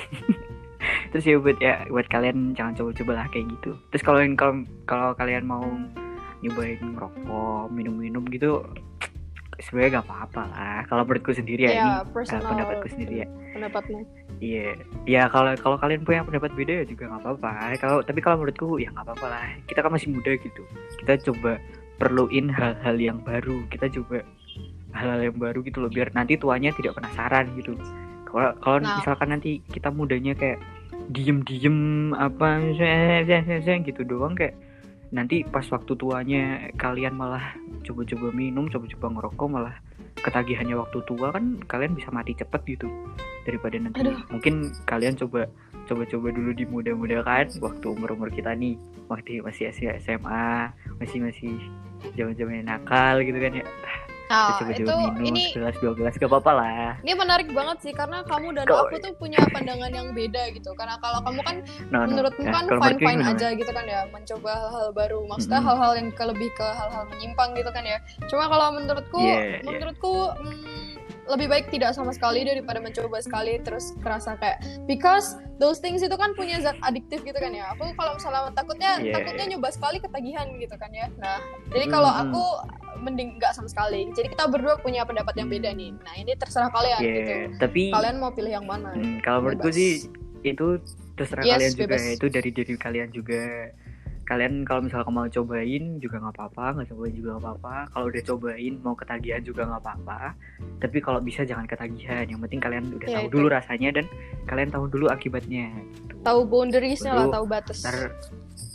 terus 1.10 1.24
ya 1.26 1.40
buat 1.40 1.58
ya 1.58 1.88
buat 1.88 2.06
kalian 2.12 2.52
jangan 2.52 2.76
coba-coba 2.76 3.24
lah 3.24 3.26
kayak 3.32 3.48
gitu. 3.58 3.72
Terus 3.90 4.02
kalau 4.04 4.20
kalau 4.36 4.54
kalau 4.84 5.10
kalian 5.16 5.48
mau 5.48 5.64
nyobain 6.44 6.80
ngerokok 6.80 7.72
minum-minum 7.72 8.24
gitu 8.28 8.64
sebenarnya 9.60 10.00
gak 10.00 10.06
apa-apa 10.08 10.42
lah. 10.48 10.78
Kalau 10.88 11.02
menurutku 11.04 11.36
sendiri 11.36 11.68
ya, 11.68 11.72
ini 11.72 11.80
ya 11.80 11.88
uh, 12.00 12.04
personal 12.08 12.48
pendapatku 12.48 12.86
sendiri 12.88 13.14
ya. 13.24 13.26
pendapatmu 13.50 13.98
Iya, 14.40 14.72
ya 15.04 15.28
kalau 15.28 15.52
kalau 15.60 15.76
kalian 15.76 16.00
punya 16.00 16.24
pendapat 16.24 16.56
beda 16.56 16.80
ya 16.80 16.84
juga 16.88 17.12
nggak 17.12 17.22
apa-apa. 17.28 17.76
Kalau 17.76 18.00
tapi 18.00 18.24
kalau 18.24 18.40
menurutku 18.40 18.80
ya 18.80 18.88
nggak 18.88 19.04
apa-apa 19.12 19.26
lah. 19.28 19.44
Kita 19.68 19.84
kan 19.84 19.92
masih 19.92 20.16
muda 20.16 20.32
gitu. 20.32 20.64
Kita 21.04 21.20
coba 21.28 21.60
perluin 22.00 22.48
hal-hal 22.48 22.96
yang 22.96 23.20
baru. 23.20 23.68
Kita 23.68 23.92
coba 23.92 24.24
hal-hal 24.96 25.28
yang 25.28 25.36
baru 25.36 25.60
gitu 25.60 25.84
loh. 25.84 25.92
Biar 25.92 26.08
nanti 26.16 26.40
tuanya 26.40 26.72
tidak 26.72 26.96
penasaran 26.96 27.52
gitu. 27.60 27.76
Kalau 28.24 28.56
kalau 28.64 28.78
Nah. 28.80 28.96
misalkan 28.96 29.28
nanti 29.28 29.60
kita 29.68 29.92
mudanya 29.92 30.32
kayak 30.32 30.56
diem-diem 31.12 32.12
apa 32.16 32.64
gitu 33.84 34.00
doang 34.06 34.32
kayak 34.38 34.54
nanti 35.10 35.42
pas 35.42 35.66
waktu 35.66 35.92
tuanya 35.98 36.70
kalian 36.78 37.18
malah 37.18 37.58
coba-coba 37.82 38.30
minum, 38.30 38.70
coba-coba 38.70 39.06
ngerokok 39.10 39.48
malah 39.50 39.76
ketagihannya 40.18 40.76
waktu 40.76 40.98
tua 41.06 41.32
kan 41.32 41.62
kalian 41.64 41.94
bisa 41.94 42.10
mati 42.12 42.34
cepet 42.36 42.62
gitu 42.66 42.88
daripada 43.46 43.76
nanti 43.80 44.04
Aduh. 44.04 44.20
mungkin 44.28 44.74
kalian 44.84 45.16
coba 45.16 45.48
coba-coba 45.88 46.28
dulu 46.30 46.50
di 46.54 46.64
muda-muda 46.68 47.24
kan 47.24 47.46
waktu 47.58 47.86
umur-umur 47.90 48.28
kita 48.30 48.52
nih 48.54 48.76
waktu 49.08 49.40
masih 49.42 49.72
SMA 49.74 50.70
masih 51.00 51.18
masih 51.24 51.52
zaman-zaman 52.14 52.68
nakal 52.68 53.20
gitu 53.24 53.38
kan 53.40 53.52
ya 53.58 53.64
coba-coba 54.30 54.72
itu 54.78 54.96
minum 55.10 55.26
ini 55.26 55.42
segelas 55.50 55.76
dua 55.82 55.92
gelas 55.98 56.14
gak 56.14 56.30
apa-apa 56.30 56.52
lah 56.54 56.90
ini 57.02 57.12
menarik 57.18 57.48
banget 57.50 57.76
sih 57.82 57.92
karena 57.92 58.22
kamu 58.22 58.48
dan 58.54 58.64
Kalau- 58.70 58.86
aku 58.86 58.96
tuh 59.02 59.12
punya 59.18 59.40
pandangan 59.50 59.90
yang 59.90 60.08
beda 60.14 60.42
gitu 60.54 60.70
karena 60.78 60.94
kalau 61.02 61.18
kamu 61.26 61.40
kan 61.42 61.56
nah, 61.90 61.98
nah, 61.98 62.02
menurutmu 62.06 62.44
nah, 62.46 62.52
kan 62.54 62.64
fine 62.70 62.98
fine 63.02 63.20
gimana? 63.20 63.34
aja 63.34 63.48
gitu 63.58 63.70
kan 63.74 63.84
ya 63.90 64.00
mencoba 64.14 64.52
hal-hal 64.54 64.88
baru 64.94 65.18
maksudnya 65.26 65.58
Mm-mm. 65.58 65.68
hal-hal 65.74 65.92
yang 65.98 66.08
ke 66.14 66.24
lebih 66.24 66.50
ke 66.54 66.66
hal-hal 66.66 67.04
menyimpang 67.10 67.50
gitu 67.58 67.70
kan 67.74 67.82
ya 67.82 67.98
cuma 68.30 68.44
kalau 68.46 68.66
menurutku 68.78 69.18
iya. 69.18 69.58
menurutku 69.66 70.14
mm, 70.38 70.99
lebih 71.28 71.46
baik 71.46 71.66
tidak 71.68 71.92
sama 71.92 72.10
sekali 72.10 72.42
daripada 72.42 72.78
mencoba 72.78 73.20
sekali 73.20 73.60
terus 73.60 73.92
kerasa 74.00 74.34
kayak 74.36 74.58
because 74.84 75.34
those 75.58 75.78
things 75.78 76.00
itu 76.00 76.12
kan 76.12 76.32
punya 76.32 76.58
zat 76.58 76.74
adiktif 76.80 77.20
gitu 77.20 77.36
kan 77.36 77.52
ya. 77.52 77.68
Aku 77.74 77.92
kalau 77.94 78.16
misalnya 78.16 78.48
takutnya 78.50 78.90
Iya, 78.98 79.12
takutnya 79.14 79.44
nyoba 79.52 79.68
sekali 79.70 79.96
ketagihan 79.98 80.46
gitu 80.56 80.74
kan 80.74 80.90
ya. 80.90 81.06
Nah 81.20 81.38
jadi 81.68 81.86
kalau 81.86 82.10
Mm-mm. 82.10 82.22
aku 82.28 82.44
mending 83.00 83.36
nggak 83.36 83.52
sama 83.52 83.68
sekali. 83.68 84.08
Jadi 84.12 84.32
kita 84.32 84.48
berdua 84.48 84.76
punya 84.78 85.04
pendapat 85.04 85.36
yang 85.36 85.48
beda 85.48 85.70
nih. 85.72 85.92
Nah 86.00 86.14
ini 86.16 86.32
terserah 86.34 86.68
kalian 86.68 87.00
Iya, 87.00 87.12
gitu. 87.14 87.34
tapi 87.60 87.82
kalian 87.90 88.16
mau 88.18 88.32
pilih 88.32 88.52
yang 88.52 88.66
mana? 88.66 88.90
Hmm, 88.92 89.20
kalau 89.20 89.44
menurutku 89.44 89.68
Bebas. 89.68 89.78
sih 89.78 89.92
itu 90.40 90.66
terserah 91.14 91.44
Yes, 91.44 91.52
kalian 91.52 91.72
juga 91.76 91.84
bebas. 91.86 92.00
ya, 92.00 92.10
itu 92.16 92.26
dari 92.26 92.50
diri 92.50 92.74
kalian 92.74 93.08
juga 93.12 93.40
kalian 94.30 94.62
kalau 94.62 94.86
misalnya 94.86 95.10
mau 95.10 95.26
cobain 95.26 95.98
juga 95.98 96.22
nggak 96.22 96.34
apa-apa 96.38 96.64
nggak 96.78 96.88
cobain 96.94 97.14
juga 97.18 97.30
nggak 97.34 97.42
apa-apa. 97.42 97.74
Kalau 97.90 98.04
udah 98.06 98.22
cobain 98.24 98.74
mau 98.78 98.94
ketagihan 98.94 99.42
juga 99.42 99.62
nggak 99.66 99.82
apa-apa. 99.82 100.20
Tapi 100.78 100.98
kalau 101.02 101.18
bisa 101.18 101.42
jangan 101.42 101.66
ketagihan 101.66 102.22
yang 102.24 102.38
penting 102.38 102.62
kalian 102.62 102.84
udah 102.94 103.08
Ya, 103.10 103.16
tahu 103.18 103.26
itu. 103.26 103.34
dulu 103.34 103.46
rasanya 103.50 103.90
dan 103.90 104.06
kalian 104.46 104.70
tahu 104.70 104.84
dulu 104.86 105.10
akibatnya 105.10 105.66
gitu. 105.98 106.14
tahu 106.22 106.40
boundariesnya 106.46 107.10
lah 107.10 107.26
tahu 107.28 107.44
batas. 107.44 107.82
ntar 107.82 108.14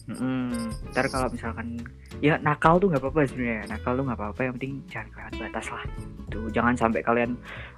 Mm, 0.05 0.69
ntar 0.93 1.09
kalau 1.09 1.33
misalkan 1.33 1.81
ya 2.21 2.37
nakal 2.37 2.77
tuh 2.77 2.93
nggak 2.93 3.01
apa-apa 3.01 3.25
sebenarnya. 3.25 3.65
Nakal 3.65 3.97
tuh 3.97 4.05
nggak 4.05 4.19
apa-apa 4.21 4.39
yang 4.43 4.53
penting 4.53 4.73
jangan 4.85 5.07
kelewat 5.09 5.33
batas 5.41 5.65
lah 5.73 5.83
itu 6.25 6.39
jangan 6.51 6.73
sampai 6.75 7.01
kalian 7.01 7.31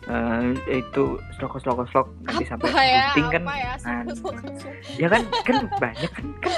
eh, 0.07 0.43
itu 0.73 1.03
slok 1.37 1.55
slok 1.61 1.87
slok 1.87 2.07
nanti 2.25 2.43
sampai 2.43 2.67
ya? 2.67 3.15
gunting 3.15 3.27
kan. 3.31 3.43
Ya? 3.47 3.73
Anu. 3.85 4.13
ya 4.99 5.07
kan 5.07 5.21
kan 5.45 5.55
banyak 5.79 6.11
kan, 6.11 6.25
kan 6.41 6.53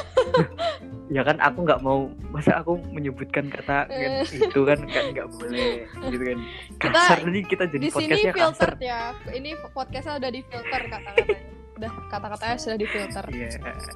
ya 1.10 1.26
kan 1.26 1.42
aku 1.42 1.66
nggak 1.66 1.82
mau 1.82 2.14
masa 2.30 2.62
aku 2.62 2.78
menyebutkan 2.94 3.50
kata 3.50 3.90
kan, 3.90 4.12
itu 4.30 4.62
kan 4.62 4.80
kan 4.86 5.06
nggak 5.10 5.28
boleh 5.34 5.90
gitu 6.14 6.24
kan. 6.24 6.38
Kita- 6.78 6.94
kasar 6.94 7.18
nanti 7.26 7.42
kita 7.50 7.64
jadi 7.66 7.82
di 7.82 7.90
sini 7.90 7.94
podcastnya 7.98 8.34
kasar. 8.34 8.46
filter 8.46 8.72
ya. 8.78 9.02
Ini 9.34 9.50
podcastnya 9.74 10.14
udah 10.22 10.30
di 10.30 10.42
filter 10.46 10.82
kata-katanya. 10.86 11.40
Udah 11.80 11.92
kata-katanya 12.14 12.56
sudah 12.62 12.78
di 12.78 12.88
filter. 12.88 13.26
Iya, 13.34 13.50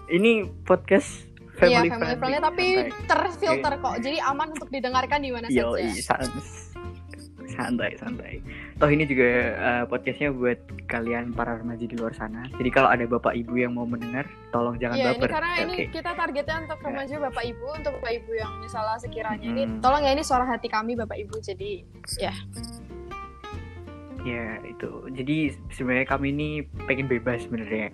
ini 0.09 0.31
podcast 0.65 1.29
family, 1.61 1.89
family 1.93 2.15
friendly. 2.17 2.41
Tapi 2.41 2.65
terfilter 3.05 3.73
kok. 3.77 3.95
Jadi 4.01 4.17
aman 4.17 4.47
untuk 4.57 4.69
didengarkan 4.73 5.19
di 5.21 5.29
mana 5.29 5.47
saja 5.53 5.69
santai 7.51 7.95
santai 7.99 8.39
toh 8.79 8.89
ini 8.89 9.03
juga 9.03 9.29
uh, 9.59 9.83
podcastnya 9.89 10.31
buat 10.31 10.59
kalian 10.87 11.35
para 11.35 11.59
remaja 11.59 11.83
di 11.83 11.95
luar 11.99 12.15
sana 12.15 12.47
jadi 12.55 12.69
kalau 12.71 12.89
ada 12.89 13.03
bapak 13.03 13.35
ibu 13.35 13.59
yang 13.59 13.75
mau 13.75 13.83
mendengar 13.83 14.27
tolong 14.53 14.79
jangan 14.79 14.97
ini 14.99 15.05
baper 15.13 15.29
karena 15.33 15.51
ini 15.65 15.75
Oke. 15.75 15.85
kita 15.91 16.11
targetnya 16.13 16.55
untuk 16.63 16.79
remaja 16.85 17.15
bapak 17.19 17.43
ibu, 17.49 17.65
untuk 17.73 17.91
bapak 17.99 18.11
ibu 18.21 18.31
yang 18.37 18.51
misalnya 18.61 18.97
sekiranya 19.01 19.41
ini, 19.43 19.63
Hmm. 19.63 19.79
tolong 19.81 20.03
ya 20.05 20.11
ini 20.13 20.23
suara 20.23 20.45
hati 20.45 20.67
kami 20.67 20.93
bapak 20.93 21.17
ibu, 21.19 21.35
jadi 21.39 21.83
ya. 22.19 22.33
ya 24.23 24.59
itu 24.63 24.89
jadi 25.11 25.51
sebenarnya 25.73 26.07
kami 26.07 26.31
ini 26.31 26.49
pengen 26.87 27.11
bebas 27.11 27.43
sebenarnya 27.43 27.91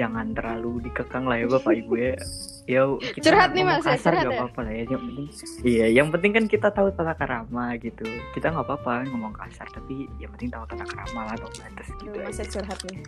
jangan 0.00 0.32
terlalu 0.32 0.88
dikekang 0.88 1.28
lah 1.28 1.36
ya 1.36 1.46
bapak 1.52 1.72
ibu 1.76 1.92
ya 2.00 2.16
ya 2.64 2.82
kita 3.12 3.24
Curhat 3.28 3.50
nih, 3.52 3.64
Mas, 3.68 3.84
ya, 3.84 3.92
kasar 3.92 4.12
curhat 4.16 4.24
nggak 4.24 4.32
ya? 4.32 4.40
apa-apa 4.40 4.60
lah 4.64 4.72
ya 4.72 4.84
yang 4.88 5.02
penting 5.04 5.26
iya 5.60 5.86
yang 5.92 6.08
penting 6.08 6.32
kan 6.32 6.44
kita 6.48 6.68
tahu 6.72 6.88
tata 6.96 7.14
kerama 7.20 7.64
gitu 7.76 8.06
kita 8.32 8.46
nggak 8.48 8.66
apa-apa 8.66 8.92
ngomong 9.12 9.34
kasar 9.36 9.68
tapi 9.76 10.08
yang 10.16 10.32
penting 10.32 10.48
tahu 10.48 10.64
tata 10.72 10.84
kerama 10.88 11.20
lah 11.28 11.36
tahu 11.36 11.52
batas 11.60 11.88
gitu 12.00 12.16
aja. 12.16 12.42
curhat 12.48 12.78
nih. 12.88 12.98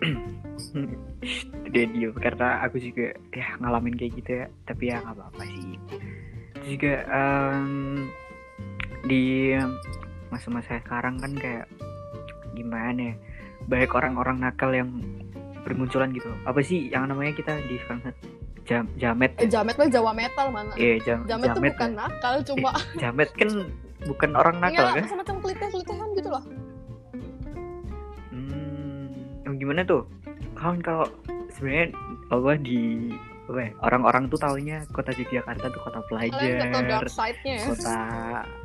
dia 1.76 2.08
karena 2.16 2.64
aku 2.64 2.80
juga 2.80 3.12
ya 3.36 3.46
ngalamin 3.60 3.94
kayak 4.00 4.12
gitu 4.16 4.30
ya 4.32 4.46
tapi 4.64 4.82
ya 4.88 4.96
nggak 5.04 5.16
apa-apa 5.20 5.42
sih 5.44 5.76
Terus 6.56 6.68
juga 6.76 6.94
em, 7.08 7.70
di 9.04 9.52
masa-masa 10.32 10.80
sekarang 10.80 11.20
kan 11.20 11.32
kayak 11.36 11.66
gimana 12.56 13.12
ya 13.12 13.14
banyak 13.68 13.92
orang-orang 13.92 14.36
nakal 14.40 14.70
yang 14.72 14.88
bermunculan 15.62 16.10
gitu 16.10 16.30
apa 16.42 16.60
sih 16.60 16.88
yang 16.88 17.06
namanya 17.06 17.32
kita 17.32 17.58
di 17.64 17.76
sekarang 17.78 18.12
jam 18.62 18.84
jamet 18.94 19.32
Eh, 19.36 19.48
jamet 19.48 19.74
mah 19.74 19.88
Jawa 19.88 20.12
metal 20.12 20.46
mana? 20.48 20.72
eh 20.76 21.00
jam, 21.00 21.24
Jamet 21.24 21.48
tuh 21.48 21.58
jamet 21.58 21.72
bukan 21.74 21.90
ya. 21.90 21.98
nakal, 21.98 22.34
cuma 22.44 22.70
jamet 23.02 23.30
kan 23.34 23.50
bukan 24.06 24.30
orang 24.32 24.56
nakal 24.58 24.84
Enggak, 24.86 24.96
kan 24.96 25.04
semacam 25.10 25.36
kelitih-kelitihan 25.42 26.08
gitu 26.14 26.28
loh. 26.28 26.44
Hmm, 28.30 29.10
yang 29.44 29.54
gimana 29.58 29.80
tuh? 29.82 30.02
Kan 30.54 30.78
kalau 30.80 31.08
sebenarnya 31.50 31.86
apa 32.30 32.52
di 32.56 33.10
apa 33.50 33.58
ya, 33.58 33.70
orang-orang 33.82 34.24
tuh 34.30 34.38
taunya 34.38 34.86
kota 34.94 35.10
Yogyakarta 35.10 35.66
tuh 35.66 35.80
kota 35.82 35.98
nggak 35.98 36.06
tahu 36.06 36.82
dark 36.86 37.02
pelajar, 37.02 37.04
side-nya 37.10 37.54
ya? 37.58 37.66
kota 37.66 37.98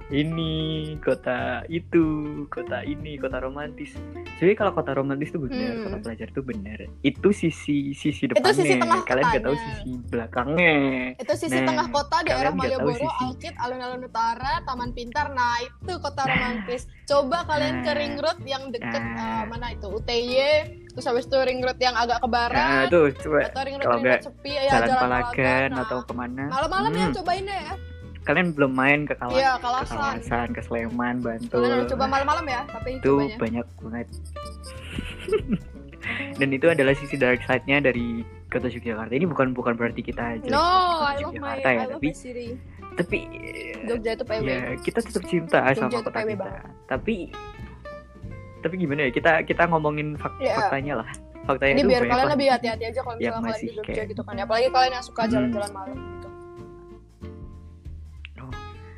ini, 0.07 0.53
kota 1.01 1.65
itu, 1.65 2.05
kota 2.45 2.85
ini, 2.85 3.17
kota 3.17 3.41
romantis. 3.41 3.97
Jadi 4.35 4.53
kalau 4.53 4.69
kota 4.69 4.93
romantis 4.93 5.31
tuh 5.31 5.41
benar, 5.41 5.73
Hmm. 5.73 5.83
kota 5.83 5.97
pelajar 5.97 6.27
tuh 6.29 6.43
benar. 6.43 6.77
Itu 7.01 7.31
sisi 7.31 7.89
sisi 7.91 8.27
depannya. 8.27 8.53
sisi 8.53 8.75
tengah 8.75 9.01
Kalian 9.01 9.25
nggak 9.25 9.43
tahu 9.43 9.57
sisi 9.57 9.89
belakangnya. 10.05 10.75
Itu 11.15 11.33
sisi 11.33 11.57
Nah, 11.57 11.65
tengah 11.65 11.87
kota 11.89 12.17
daerah 12.21 12.51
Malioboro, 12.51 12.93
sisi- 13.01 13.23
Alkit, 13.23 13.55
Alun-Alun 13.57 14.03
Utara, 14.03 14.61
Taman 14.61 14.91
Pintar. 14.91 15.31
Nah, 15.31 15.57
itu 15.59 15.93
kota 15.97 16.27
romantis. 16.27 16.85
Coba 17.05 17.45
kalian 17.45 17.81
ke 17.81 17.87
Nah. 17.87 17.95
Ring 17.95 18.15
Road 18.19 18.39
yang 18.43 18.63
deket 18.69 19.01
Nah. 19.01 19.41
eh, 19.41 19.43
mana 19.47 19.71
itu? 19.71 19.87
UTY, 19.87 20.37
terus 20.91 21.05
habis 21.05 21.25
itu 21.25 21.37
Ring 21.39 21.63
Road 21.63 21.79
yang 21.79 21.95
agak 21.95 22.19
ke 22.19 22.27
Nah, 22.27 22.33
barat, 22.35 22.85
tuh 22.91 23.09
coba 23.15 23.37
atau 23.47 23.61
Ring 23.63 23.77
Road, 23.79 23.85
kalau 23.85 23.95
Ring 23.95 24.03
nggak 24.03 24.19
Road 24.19 24.27
sepi 24.27 24.51
ya 24.51 24.61
jalan 24.67 24.87
Jalan 24.87 25.01
Palagan 25.01 25.69
Nah, 25.71 25.81
atau 25.81 25.97
ke 26.03 26.13
mana? 26.13 26.43
Malam-malam 26.51 26.91
ya 26.91 27.05
Hmm, 27.05 27.15
cobain 27.15 27.43
deh 27.43 27.61
ya. 27.63 27.75
Kalian 28.25 28.47
belum 28.51 28.71
main 28.71 28.99
ke 29.03 29.13
Kalas 29.13 29.33
Iya, 29.33 29.51
ke 29.53 29.61
Kalasan. 29.61 29.97
Kawasan, 30.17 30.47
ke 30.49 30.61
Sleman, 30.61 31.15
Bantul. 31.19 31.49
Kalian 31.55 31.71
harus 31.75 31.87
coba 31.87 32.05
malam-malam 32.07 32.45
ya, 32.45 32.61
tapi 32.65 32.89
itu 32.95 33.13
cobanya. 33.15 33.37
banyak 33.37 33.65
banget. 33.79 34.07
Dan 36.35 36.49
itu 36.51 36.67
adalah 36.67 36.93
sisi 36.93 37.15
dark 37.15 37.41
side-nya 37.41 37.81
dari 37.81 38.21
kota 38.47 38.67
Yogyakarta. 38.67 39.09
Ini 39.11 39.25
bukan 39.25 39.47
bukan 39.51 39.73
berarti 39.73 40.01
kita 40.01 40.37
jelek 40.39 40.49
No, 40.49 40.61
I 41.03 41.17
love 41.17 41.33
my, 41.33 41.57
Yogyakarta 41.57 41.67
ya, 41.67 41.73
I 41.73 41.77
love 41.83 41.93
tapi 41.95 42.09
my 42.09 42.47
tapi 42.95 43.19
Jogja 43.85 44.11
itu 44.13 44.23
PW. 44.23 44.45
ya 44.45 44.61
kita 44.79 44.99
tetap 44.99 45.23
cinta 45.25 45.59
Jogja 45.67 45.75
sama 45.75 45.99
kota 45.99 46.09
PW 46.15 46.29
kita. 46.31 46.39
banget. 46.39 46.63
Tapi 46.87 47.15
tapi 48.59 48.75
gimana 48.75 48.99
ya? 49.03 49.11
Kita 49.11 49.31
kita 49.43 49.63
ngomongin 49.67 50.15
fak- 50.15 50.39
Iya. 50.39 50.55
faktanya 50.55 50.93
lah. 50.95 51.09
Faktanya 51.43 51.73
Ini 51.73 51.81
itu 51.83 51.89
biar 51.91 52.03
kalian 52.03 52.29
lebih 52.31 52.47
hati-hati 52.49 52.83
aja 52.87 52.99
kalau 52.99 53.15
misalnya 53.15 53.41
kalian 53.43 53.59
di 53.59 53.67
Jogja 53.71 53.93
kayak- 53.93 54.09
gitu 54.09 54.21
kan. 54.23 54.33
ya. 54.33 54.43
Apalagi 54.43 54.67
kalian 54.71 54.93
yang 54.93 55.05
suka 55.05 55.21
Hmm. 55.21 55.31
jalan-jalan 55.31 55.71
malam 55.71 55.93
gitu. 55.93 56.29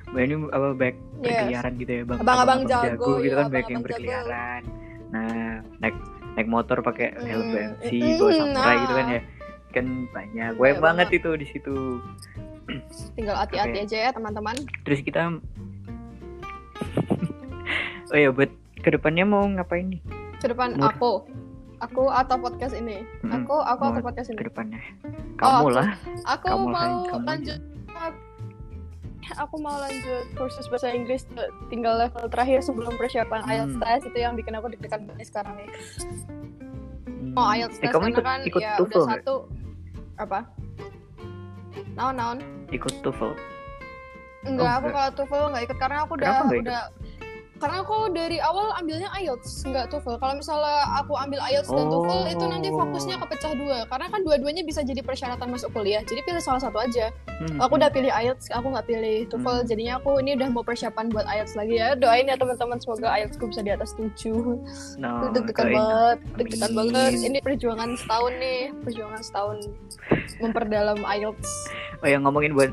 Ini 0.09 0.35
apa 0.47 0.67
baik 0.73 0.95
Yes. 1.17 1.23
berkeliaran 1.25 1.73
gitu 1.75 1.91
ya 1.91 2.03
bang 2.03 2.17
Abang-abang 2.17 2.59
Abang-abang 2.59 2.61
jago, 2.93 3.11
gitu 3.17 3.25
iya, 3.25 3.33
kan 3.33 3.45
banyak 3.45 3.67
yang 3.67 3.73
abang-abang 3.73 3.73
jago. 3.73 3.85
berkeliaran 3.85 4.61
nah 5.07 5.49
naik 5.77 5.95
naik 6.33 6.47
motor 6.47 6.77
pakai 6.79 7.07
helm 7.17 7.41
Mm, 7.41 7.53
BMC 7.53 7.89
mm, 7.89 8.17
bawa 8.17 8.31
samurai 8.33 8.75
gitu 8.77 8.93
kan 8.93 9.01
nah. 9.01 9.09
ya 9.09 9.21
kan 9.69 9.85
banyak 10.07 10.49
Banyak 10.49 10.57
banyak 10.57 10.77
banget 10.79 11.07
itu 11.13 11.29
di 11.33 11.45
situ 11.47 11.75
Tinggal 13.13 13.35
hati-hati 13.37 13.77
Oke. 13.77 13.85
aja 13.85 13.97
ya 13.97 14.11
teman-teman. 14.11 14.55
terus 14.83 14.99
kita 14.99 15.21
oh 18.07 18.17
ya 18.17 18.29
buat 18.29 18.51
ke 18.77 18.89
depannya 18.89 19.23
mau 19.23 19.43
ngapain 19.45 19.87
nih 19.87 20.01
Ke 20.37 20.47
depan 20.47 20.75
Mur. 20.75 20.87
aku. 20.87 21.11
Aku 21.79 22.09
atau 22.09 22.37
podcast 22.37 22.73
ini. 22.73 23.05
Mm-mm, 23.21 23.37
Aku 23.39 23.55
aku 23.55 23.81
mau 23.83 23.91
atau 23.91 24.01
podcast 24.03 24.27
ini. 24.27 24.37
ke 24.37 24.45
depannya 24.45 24.81
Oh, 25.37 25.39
kamu 25.39 25.57
aku. 25.63 25.69
lah 25.71 25.89
Aku 26.27 26.45
Kamu 26.47 26.65
mau 26.67 26.73
kamu 27.07 27.23
lanjut 27.23 27.59
aku 29.37 29.55
mau 29.57 29.75
lanjut 29.75 30.25
kursus 30.33 30.67
bahasa 30.67 30.89
Inggris 30.89 31.27
tuh. 31.27 31.47
tinggal 31.67 31.97
level 31.97 32.27
terakhir 32.27 32.61
sebelum 32.61 32.95
persiapan 32.95 33.39
Hmm. 33.39 33.49
IELTS 33.49 33.75
test 33.77 34.03
itu 34.05 34.17
yang 34.17 34.33
bikin 34.33 34.53
aku 34.53 34.67
deg-degan 34.69 35.03
banget 35.03 35.27
sekarang 35.27 35.53
nih. 35.55 35.69
Hmm. 37.05 37.33
Oh 37.33 37.45
IELTS 37.45 37.77
eh, 37.77 37.87
kamu 37.87 38.05
ikut 38.11 38.23
kan 38.23 38.39
ikut 38.43 38.61
ya 38.61 38.75
TOEFL 38.75 38.87
udah 38.89 39.03
nggak? 39.03 39.19
satu 39.21 39.35
apa? 40.17 40.39
Naon 41.93 42.15
naon? 42.15 42.37
ikut 42.69 42.93
TOEFL 43.01 43.31
Enggak, 44.43 44.63
Oh, 44.63 44.71
aku 44.71 44.87
enggak. 44.87 44.95
kalau 44.95 45.09
TOEFL 45.13 45.45
enggak 45.47 45.63
ikut 45.65 45.77
karena 45.77 45.97
aku 45.99 46.11
udah 46.13 46.29
udah 46.47 46.81
karena 47.57 47.81
aku 47.81 48.13
dari 48.13 48.37
awal 48.37 48.69
ambilnya 48.77 49.09
IELTS 49.13 49.65
enggak 49.65 49.89
TOEFL. 49.89 50.17
Kalau 50.17 50.33
misalnya 50.37 50.77
aku 50.97 51.13
ambil 51.17 51.39
IELTS 51.41 51.69
dan 51.69 51.85
TOEFL 51.87 52.21
itu 52.29 52.45
nanti 52.45 52.67
Oh. 52.67 52.77
fokusnya 52.77 53.15
kepecah 53.17 53.51
dua 53.57 53.77
karena 53.87 54.05
kan 54.11 54.19
dua-duanya 54.21 54.61
bisa 54.61 54.81
jadi 54.81 55.01
persyaratan 55.01 55.49
masuk 55.49 55.73
kuliah. 55.73 56.03
Jadi 56.03 56.21
pilih 56.21 56.41
salah 56.41 56.61
satu 56.61 56.77
aja. 56.77 57.09
Hmm, 57.41 57.57
Aku 57.57 57.77
udah 57.77 57.89
pilih 57.89 58.09
IELTS, 58.09 58.49
aku 58.49 58.67
nggak 58.69 58.85
pilih 58.85 59.17
TOEFL. 59.27 59.57
Hmm. 59.57 59.67
Jadinya 59.67 59.93
aku 59.97 60.09
ini 60.21 60.31
udah 60.37 60.47
mau 60.49 60.61
persiapan 60.61 61.09
buat 61.09 61.25
IELTS 61.25 61.53
lagi 61.55 61.75
ya. 61.75 61.93
Doain 61.93 62.25
ya 62.25 62.35
teman-teman 62.35 62.77
semoga 62.77 63.07
IELTSku 63.17 63.43
bisa 63.49 63.61
di 63.61 63.71
atas 63.73 63.97
7. 63.97 64.61
no, 65.01 65.09
deg-degan 65.33 65.65
doain. 65.65 65.77
banget, 65.77 66.17
deg-degan 66.37 66.71
banget. 66.73 67.11
Ini 67.17 67.39
perjuangan 67.41 67.89
setahun 67.97 68.33
nih, 68.37 68.61
perjuangan 68.85 69.21
setahun 69.21 69.57
memperdalam 70.37 70.99
IELTS. 71.01 71.49
oh 71.97 72.07
yang 72.07 72.21
ngomongin 72.21 72.53
buat 72.53 72.69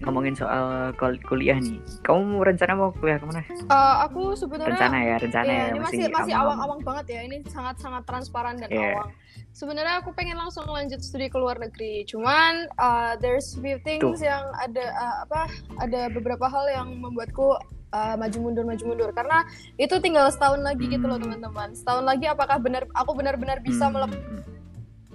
ngomongin 0.00 0.32
soal 0.32 0.90
kul- 0.96 1.20
kuliah 1.20 1.60
nih 1.60 1.76
kamu 2.00 2.40
rencana 2.40 2.72
mau 2.72 2.88
kuliah 2.90 3.20
ke 3.20 3.26
mana 3.28 3.40
Eh, 3.44 3.94
aku 4.02 4.32
sebenarnya 4.32 4.72
rencana 4.72 4.98
ya 4.98 5.16
rencana 5.16 5.44
Iya, 5.44 5.54
ya 5.54 5.66
ini 5.68 5.78
masih 5.78 6.02
masih 6.08 6.34
awang-awang 6.34 6.80
banget 6.80 7.06
ya. 7.08 7.20
Ini 7.22 7.36
sangat-sangat 7.46 8.02
transparan 8.04 8.56
dan 8.56 8.68
Iya. 8.68 8.96
awang. 8.96 9.10
Sebenarnya 9.50 10.00
aku 10.00 10.10
pengen 10.10 10.34
langsung 10.34 10.64
lanjut 10.64 10.98
studi 10.98 11.26
ke 11.26 11.36
luar 11.36 11.58
negeri. 11.58 12.02
Cuman 12.04 12.70
uh, 12.76 13.14
there's 13.18 13.52
few 13.54 13.76
things 13.82 14.00
Tuh. 14.00 14.16
yang 14.16 14.42
ada 14.56 14.84
uh, 14.90 15.16
apa? 15.24 15.40
Ada 15.78 16.08
beberapa 16.10 16.46
hal 16.46 16.64
yang 16.70 16.88
membuatku 16.96 17.60
uh, 17.90 18.14
maju 18.16 18.38
mundur 18.40 18.64
maju 18.64 18.84
mundur 18.86 19.10
karena 19.10 19.42
itu 19.76 19.98
tinggal 19.98 20.30
setahun 20.30 20.62
lagi 20.62 20.86
gitu 20.86 21.04
loh 21.04 21.18
Hmm. 21.18 21.28
teman-teman. 21.30 21.74
Setahun 21.74 22.04
lagi 22.06 22.26
apakah 22.26 22.56
benar 22.58 22.86
aku 22.90 23.12
benar-benar 23.12 23.60
bisa 23.60 23.90
hmm, 23.90 23.94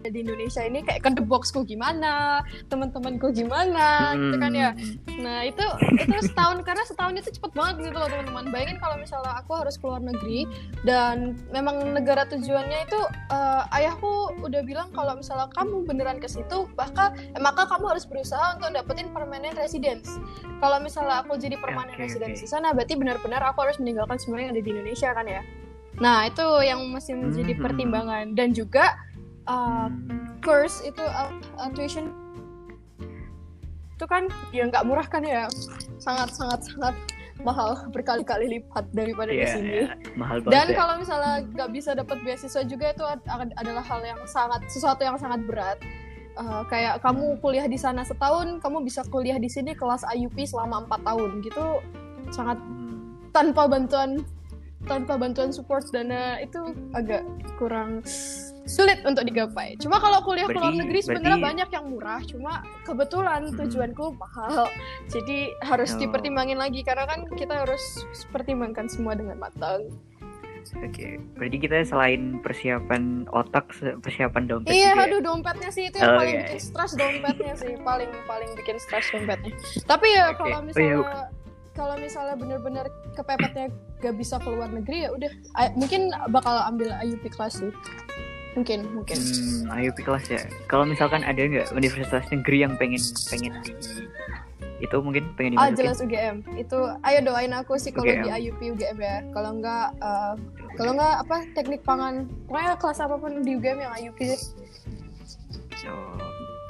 di 0.09 0.21
Indonesia 0.21 0.61
ini 0.61 0.81
kayak 0.81 1.01
ke 1.01 1.09
the 1.13 1.23
boxku 1.23 1.63
gimana, 1.63 2.41
teman-temanku 2.67 3.31
gimana, 3.31 4.13
gitu 4.13 4.35
kan 4.37 4.51
ya. 4.51 4.69
hmm. 4.73 5.21
Nah 5.21 5.45
itu 5.45 5.65
itu 5.95 6.17
setahun 6.31 6.61
karena 6.65 6.83
setahun 6.83 7.13
itu 7.17 7.29
cepet 7.39 7.51
banget 7.53 7.89
gitu 7.89 7.97
loh 7.97 8.09
teman-teman. 8.09 8.51
Bayangin 8.51 8.77
kalau 8.77 8.95
misalnya 8.99 9.33
aku 9.37 9.51
harus 9.55 9.75
keluar 9.79 10.01
negeri 10.01 10.45
dan 10.83 11.39
memang 11.49 11.95
negara 11.95 12.27
tujuannya 12.27 12.79
itu 12.85 12.99
eh, 13.31 13.77
ayahku 13.77 14.37
udah 14.43 14.61
bilang 14.67 14.91
kalau 14.91 15.15
misalnya 15.17 15.47
kamu 15.55 15.85
beneran 15.87 16.17
ke 16.19 16.27
situ 16.27 16.67
maka 16.75 17.13
eh, 17.15 17.41
maka 17.41 17.65
kamu 17.65 17.95
harus 17.95 18.05
berusaha 18.05 18.57
untuk 18.59 18.73
dapetin 18.75 19.09
permanent 19.11 19.55
residence. 19.57 20.09
Kalau 20.59 20.79
misalnya 20.79 21.21
aku 21.21 21.35
jadi 21.35 21.59
permanent 21.59 21.95
Oke, 21.99 22.07
residence 22.07 22.39
oke. 22.39 22.43
di 22.43 22.49
sana 22.49 22.71
berarti 22.71 22.95
benar-benar 22.95 23.41
aku 23.43 23.65
harus 23.67 23.77
meninggalkan 23.81 24.17
semuanya 24.17 24.49
yang 24.49 24.53
ada 24.55 24.63
di 24.63 24.71
Indonesia 24.71 25.09
kan 25.11 25.25
ya. 25.27 25.41
Nah 25.95 26.27
itu 26.27 26.43
yang 26.59 26.79
masih 26.91 27.15
menjadi 27.15 27.53
Hmm. 27.55 27.63
pertimbangan 27.63 28.25
dan 28.35 28.51
juga 28.51 28.99
uh, 29.45 29.87
course 30.39 30.81
itu 30.81 31.01
uh, 31.01 31.29
uh, 31.57 31.69
tuition. 31.71 32.11
Itu 33.95 34.05
kan 34.05 34.27
ya 34.51 34.67
nggak 34.67 34.83
murah 34.83 35.07
kan 35.07 35.23
ya? 35.23 35.47
Sangat 35.97 36.35
sangat 36.35 36.67
sangat 36.67 36.95
mahal 37.39 37.75
berkali-kali 37.91 38.47
lipat 38.59 38.87
daripada 38.91 39.27
di 39.29 39.43
Iya, 39.43 39.53
sini. 39.53 39.69
iya, 39.69 39.87
mahal 40.15 40.39
banget 40.39 40.55
dan 40.55 40.67
ya. 40.71 40.75
kalau 40.75 40.93
misalnya 40.97 41.33
nggak 41.51 41.69
bisa 41.75 41.91
dapat 41.91 42.17
beasiswa 42.23 42.63
juga 42.63 42.95
itu 42.95 43.03
ad- 43.03 43.27
ad- 43.27 43.55
adalah 43.59 43.83
hal 43.83 44.01
yang 44.01 44.19
sangat 44.25 44.63
sesuatu 44.71 45.03
yang 45.03 45.19
sangat 45.19 45.43
berat. 45.43 45.77
Uh, 46.35 46.67
kayak 46.67 46.99
kamu 46.99 47.39
kuliah 47.39 47.63
di 47.63 47.79
sana 47.79 48.03
setahun 48.03 48.59
kamu 48.59 48.83
bisa 48.83 49.07
kuliah 49.07 49.39
di 49.39 49.47
sini 49.47 49.71
kelas 49.71 50.03
IUP 50.03 50.35
selama 50.43 50.83
empat 50.83 50.99
tahun. 51.03 51.39
Gitu 51.39 51.63
sangat 52.31 52.57
Hmm. 52.59 53.15
tanpa 53.31 53.67
bantuan 53.67 54.19
tanpa 54.85 55.17
bantuan 55.17 55.49
support 55.49 55.83
dana 55.89 56.37
itu 56.39 56.61
agak 56.91 57.25
kurang 57.57 58.01
sulit 58.65 59.01
untuk 59.05 59.21
digapai. 59.23 59.77
Cuma 59.77 59.97
kalau 59.97 60.21
kuliah 60.21 60.45
ke 60.45 60.53
luar 60.53 60.73
negeri 60.73 60.99
sebenarnya 60.99 61.37
berarti- 61.37 61.47
banyak 61.53 61.69
yang 61.69 61.85
murah. 61.85 62.21
Cuma 62.23 62.53
kebetulan 62.81 63.41
Hmm. 63.45 63.57
tujuanku 63.59 64.05
mahal, 64.15 64.65
jadi 65.05 65.53
harus 65.61 65.93
Oh. 65.93 65.99
dipertimbangin 65.99 66.57
lagi 66.57 66.81
karena 66.81 67.05
kan 67.05 67.29
kita 67.29 67.61
harus 67.61 67.81
pertimbangkan 68.29 68.89
semua 68.89 69.13
dengan 69.13 69.37
matang. 69.37 69.85
Oke, 70.81 71.21
berarti 71.37 71.57
kita 71.61 71.85
selain 71.85 72.41
persiapan 72.41 73.29
otak, 73.29 73.69
persiapan 74.01 74.49
dompet 74.49 74.73
Iya, 74.73 74.97
juga. 74.97 75.03
aduh 75.05 75.21
dompetnya 75.21 75.69
sih 75.69 75.93
itu 75.93 76.01
yang 76.01 76.09
Oh, 76.09 76.17
paling 76.17 76.35
iya. 76.35 76.41
bikin 76.41 76.57
stres 76.59 76.91
dompetnya 76.97 77.53
sih, 77.53 77.73
paling 77.79 78.09
paling 78.25 78.49
bikin 78.57 78.77
stres 78.81 79.05
dompetnya. 79.13 79.53
Tapi 79.85 80.07
ya 80.09 80.33
Oke. 80.33 80.41
kalau 80.41 80.57
Oh, 80.57 80.73
iya. 80.73 81.29
Kalau 81.75 81.99
misalnya 81.99 82.39
bener-bener 82.39 82.87
kepepetnya 83.13 83.67
gak 83.99 84.15
bisa 84.15 84.39
ke 84.39 84.47
luar 84.47 84.71
negeri 84.71 85.05
ya 85.05 85.09
udah, 85.11 85.31
mungkin 85.75 86.09
bakal 86.31 86.55
ambil 86.71 86.95
IUP 87.03 87.27
kelas 87.35 87.59
sih. 87.59 87.71
Mungkin, 88.55 88.87
mungkin. 88.95 89.19
Hmm, 89.19 89.75
ayo 89.75 89.91
kelas 89.91 90.25
ya. 90.31 90.41
Kalau 90.71 90.87
misalkan 90.87 91.27
ada 91.27 91.43
nggak 91.43 91.75
universitas 91.75 92.23
negeri 92.31 92.63
yang 92.63 92.79
pengen 92.79 93.03
pengen 93.27 93.51
di 93.67 93.75
itu 94.75 94.95
mungkin 94.99 95.31
pengen 95.35 95.55
Ah 95.55 95.71
dimasukin? 95.71 95.79
jelas 95.79 95.97
UGM. 95.99 96.35
Itu 96.55 96.79
ayo 97.03 97.19
doain 97.23 97.51
aku 97.51 97.75
psikologi 97.75 98.23
UGM. 98.23 98.39
IUP 98.39 98.59
UGM 98.79 98.97
ya. 99.03 99.17
Kalau 99.35 99.59
enggak 99.59 99.87
eh, 99.99 100.33
kalau 100.79 100.91
enggak 100.95 101.15
apa 101.27 101.37
teknik 101.51 101.81
pangan. 101.83 102.31
Pokoknya 102.47 102.79
kelas 102.79 102.99
apa 103.03 103.15
pun 103.19 103.43
di 103.43 103.51
UGM 103.59 103.79
yang 103.83 103.93
IUP 104.07 104.19
deh. 104.23 104.41
Oh, 105.85 106.24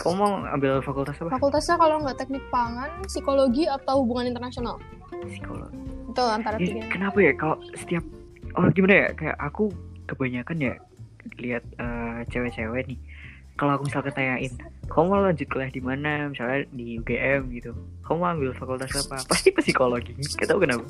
kamu 0.05 0.21
mau 0.21 0.33
ambil 0.53 0.71
fakultas 0.85 1.17
apa? 1.17 1.33
Fakultasnya 1.33 1.75
kalau 1.81 1.97
enggak 1.97 2.17
teknik 2.21 2.45
pangan, 2.53 2.89
psikologi 3.09 3.65
atau 3.65 4.05
hubungan 4.05 4.29
internasional. 4.29 4.77
Psikologi. 5.25 5.81
Itu 6.13 6.21
antara 6.21 6.61
tiga. 6.61 6.85
kenapa 6.93 7.17
ya? 7.25 7.33
Kalau 7.33 7.57
setiap 7.73 8.05
oh 8.53 8.69
gimana 8.69 8.93
ya? 8.93 9.07
Kayak 9.17 9.37
aku 9.41 9.73
kebanyakan 10.05 10.57
ya 10.61 10.73
lihat 11.41 11.65
eh, 11.81 12.19
cewek-cewek 12.29 12.85
nih. 12.85 12.99
Kalau 13.57 13.81
aku 13.81 13.89
misalnya 13.89 14.13
tanyain 14.13 14.53
kamu 14.85 15.05
mau 15.09 15.21
lanjut 15.25 15.47
kuliah 15.49 15.71
di 15.73 15.81
mana? 15.81 16.29
Misalnya 16.29 16.69
di 16.69 17.01
UGM 17.01 17.49
gitu. 17.57 17.73
Kamu 18.05 18.17
mau 18.21 18.29
ambil 18.29 18.53
fakultas 18.53 18.93
apa? 18.93 19.25
Pasti 19.25 19.49
psikologi. 19.57 20.13
Gak 20.37 20.53
tahu 20.53 20.61
kenapa. 20.61 20.85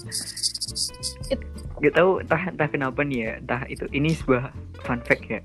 It- 1.31 1.47
gak 1.79 1.93
tahu 1.95 2.19
entah 2.19 2.43
entah 2.51 2.67
kenapa 2.67 2.99
nih 3.07 3.19
ya. 3.23 3.31
Entah 3.39 3.61
itu 3.71 3.87
ini 3.95 4.11
sebuah 4.11 4.51
fun 4.83 4.99
fact 5.07 5.23
ya. 5.31 5.39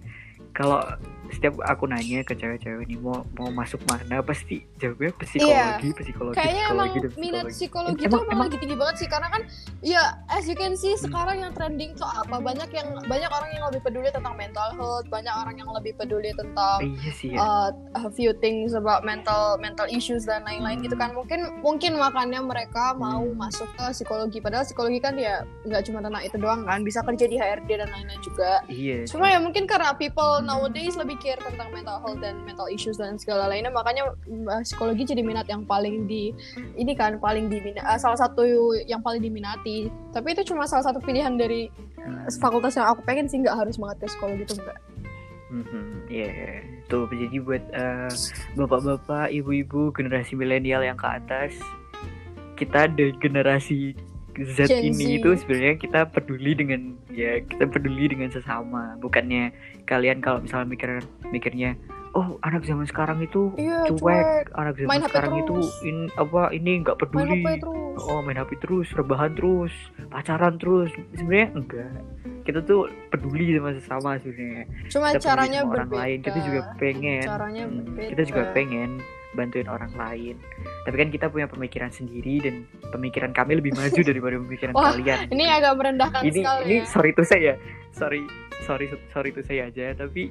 Kalau 0.59 0.83
setiap 1.31 1.55
aku 1.63 1.85
nanya 1.85 2.21
ke 2.21 2.33
cewek-cewek 2.33 2.85
nih 2.85 2.97
mau 2.97 3.23
mau 3.33 3.51
masuk 3.51 3.81
mana 3.85 4.21
pasti 4.21 4.63
jawabnya 4.77 5.11
psikologi 5.17 5.89
psikologi 5.93 6.29
Iya. 6.31 6.37
Kayaknya 6.37 6.65
emang 6.69 6.89
psikologi 6.89 7.17
minat 7.17 7.45
psikologi. 7.45 7.55
psikologi 7.55 8.03
Emang- 8.05 8.27
emang, 8.29 8.39
lagi 8.43 8.57
tinggi 8.59 8.77
banget 8.77 8.97
sih 8.97 9.09
karena 9.09 9.29
kan 9.29 9.43
ya 9.81 10.03
as 10.29 10.45
you 10.45 10.55
can 10.55 10.75
see 10.75 10.93
Hmm. 10.93 11.05
sekarang 11.05 11.37
yang 11.39 11.53
trending 11.53 11.91
tuh 11.93 12.07
apa 12.07 12.37
banyak 12.37 12.69
yang 12.71 12.89
banyak 13.05 13.31
orang 13.31 13.51
yang 13.51 13.65
lebih 13.65 13.81
peduli 13.81 14.09
tentang 14.09 14.35
mental 14.35 14.69
health, 14.73 15.07
banyak 15.07 15.31
orang 15.33 15.55
yang 15.55 15.71
lebih 15.71 15.93
peduli 15.95 16.31
tentang 16.33 16.79
iya 16.83 17.11
sih 17.13 17.29
ya 17.31 17.39
uh, 17.39 17.69
a 17.97 18.11
few 18.11 18.33
things 18.35 18.73
about 18.73 19.03
mental 19.03 19.21
mental 19.57 19.87
issues 19.87 20.23
dan 20.23 20.43
lain-lain 20.43 20.81
gitu 20.81 20.95
kan 20.95 21.13
mungkin 21.13 21.45
mungkin 21.61 21.95
makanya 21.95 22.41
mereka 22.41 22.93
mau 22.93 23.23
Hmm. 23.23 23.37
masuk 23.39 23.69
ke 23.71 23.85
psikologi 23.93 24.39
padahal 24.39 24.65
psikologi 24.65 24.99
kan 24.99 25.15
ya 25.15 25.45
nggak 25.63 25.83
cuma 25.83 26.01
tentang 26.01 26.23
itu 26.23 26.37
doang 26.37 26.63
kan 26.63 26.81
bisa 26.81 27.01
kerja 27.01 27.25
di 27.25 27.37
HRD 27.37 27.71
dan 27.77 27.89
lain-lain 27.89 28.21
juga 28.21 28.65
iya 28.67 29.05
cuma 29.05 29.29
ya 29.29 29.39
mungkin 29.39 29.65
karena 29.65 29.93
people 29.93 30.41
Hmm. 30.41 30.49
nowadays 30.49 30.95
lebih 30.95 31.20
care 31.21 31.39
tentang 31.39 31.69
mental 31.71 32.01
health 32.01 32.19
dan 32.19 32.41
mental 32.43 32.67
issues 32.67 32.97
dan 32.97 33.15
segala 33.15 33.47
lainnya 33.47 33.69
makanya 33.69 34.11
uh, 34.49 34.63
psikologi 34.65 35.05
jadi 35.05 35.21
minat 35.21 35.47
yang 35.47 35.63
paling 35.63 36.09
di 36.09 36.33
ini 36.75 36.97
kan 36.97 37.21
paling 37.21 37.47
diminati 37.47 37.85
salah 38.01 38.17
satu 38.17 38.43
yang 38.89 39.05
paling 39.05 39.21
diminati 39.21 39.87
tapi 40.11 40.33
itu 40.33 40.49
cuma 40.49 40.65
salah 40.65 40.89
satu 40.89 40.99
pilihan 40.99 41.37
dari 41.37 41.69
Hmm. 42.01 42.25
fakultas 42.41 42.81
yang 42.81 42.89
aku 42.89 43.05
pengen 43.05 43.29
sih 43.29 43.45
nggak 43.45 43.53
harus 43.61 43.77
banget 43.77 44.01
ke 44.01 44.07
psikologi 44.09 44.49
itu 44.49 44.57
enggak 44.57 44.81
Mhm, 45.51 46.07
Iya, 46.07 46.63
tuh 46.87 47.11
jadi 47.11 47.43
buat 47.43 47.61
eh, 47.75 48.13
bapak-bapak, 48.55 49.35
ibu-ibu, 49.35 49.91
generasi 49.91 50.39
milenial 50.39 50.81
yang 50.81 50.95
ke 50.95 51.05
atas, 51.05 51.59
kita 52.55 52.87
dari 52.87 53.11
generasi 53.19 53.99
Z 54.39 54.71
Gen 54.71 54.95
ini 54.95 55.19
Z. 55.19 55.21
itu 55.21 55.31
sebenarnya 55.43 55.75
kita 55.77 56.01
peduli 56.07 56.55
dengan 56.55 56.95
ya 57.11 57.43
kita 57.43 57.67
peduli 57.67 58.07
dengan 58.07 58.31
sesama, 58.31 58.95
bukannya 59.03 59.51
kalian 59.91 60.23
kalau 60.23 60.39
misalnya 60.39 60.71
mikir 60.71 60.89
mikirnya, 61.35 61.75
oh 62.15 62.39
anak 62.47 62.63
zaman 62.67 62.87
sekarang 62.87 63.19
itu 63.23 63.51
iya 63.59 63.87
cuek, 63.91 64.51
anak 64.55 64.75
zaman 64.79 64.89
Main 64.91 65.03
HP 65.03 65.11
sekarang 65.11 65.35
itu 65.43 65.57
in, 65.87 65.97
apa 66.15 66.43
ini 66.55 66.71
nggak 66.83 66.97
main 66.99 67.03
peduli, 67.03 67.41
HP 67.43 67.49
terus. 67.63 67.99
Oh 68.07 68.19
main 68.23 68.39
HP 68.39 68.51
terus, 68.63 68.89
rebahan 68.95 69.33
terus, 69.35 69.75
pacaran 70.11 70.55
terus, 70.59 70.91
sebenarnya 71.15 71.49
enggak. 71.55 71.91
Kita 72.47 72.59
tuh 72.65 72.91
peduli 73.11 73.55
sama 73.59 73.71
sesama 73.77 74.11
sebenarnya. 74.23 74.65
Cuma 74.91 75.15
kita 75.15 75.23
caranya 75.23 75.61
sama 75.63 75.71
orang 75.75 75.89
berbeda. 75.91 76.03
lain. 76.03 76.19
Kita 76.23 76.39
juga 76.43 76.61
pengen. 76.79 77.25
Caranya 77.27 77.65
hmm, 77.67 77.77
berbeda. 77.77 78.09
kita 78.15 78.23
juga 78.27 78.43
pengen 78.55 78.91
bantuin 79.31 79.69
orang 79.71 79.93
lain. 79.95 80.35
Tapi 80.83 80.97
kan 80.99 81.09
kita 81.15 81.27
punya 81.31 81.47
pemikiran 81.47 81.91
sendiri 81.95 82.43
dan 82.43 82.55
pemikiran 82.91 83.31
kami 83.31 83.63
lebih 83.63 83.73
maju 83.79 84.01
daripada 84.11 84.35
pemikiran 84.43 84.73
Wah, 84.75 84.91
kalian. 84.91 85.31
ini 85.31 85.45
agak 85.47 85.73
merendahkan 85.79 86.23
ini 86.27 86.43
sekali 86.43 86.63
ini 86.67 86.77
ya. 86.83 86.85
sorry 86.91 87.11
itu 87.15 87.23
saya 87.23 87.53
sorry 87.91 88.23
sorry 88.65 88.87
sorry 89.11 89.29
itu 89.35 89.43
saya 89.45 89.69
aja 89.71 89.95
tapi 89.95 90.31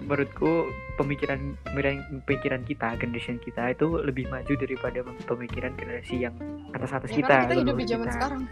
menurutku 0.00 0.70
pemikiran 0.96 1.56
pemikiran 1.68 2.00
pemikiran 2.24 2.62
kita 2.64 2.96
generation 2.96 3.36
kita 3.42 3.76
itu 3.76 4.00
lebih 4.00 4.28
maju 4.32 4.52
daripada 4.56 5.04
pemikiran 5.28 5.72
generasi 5.76 6.24
yang 6.24 6.34
atas 6.72 6.96
atas 6.96 7.10
Ya, 7.12 7.18
kita 7.20 7.34
kita 7.50 7.54
hidup 7.60 7.76
di 7.76 7.86
zaman 7.86 8.06
kita. 8.08 8.14
sekarang 8.16 8.42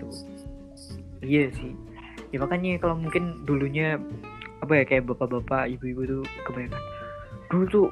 Tuh. 0.00 0.14
Iya 1.20 1.46
sih. 1.54 1.72
Ya 2.32 2.38
makanya 2.40 2.80
kalau 2.80 2.96
mungkin 2.98 3.44
dulunya 3.44 4.00
apa 4.60 4.72
ya 4.76 4.84
kayak 4.84 5.08
bapak-bapak, 5.08 5.72
ibu-ibu 5.78 6.20
tuh 6.20 6.22
kebanyakan 6.48 6.82
dulu 7.50 7.64
tuh 7.66 7.86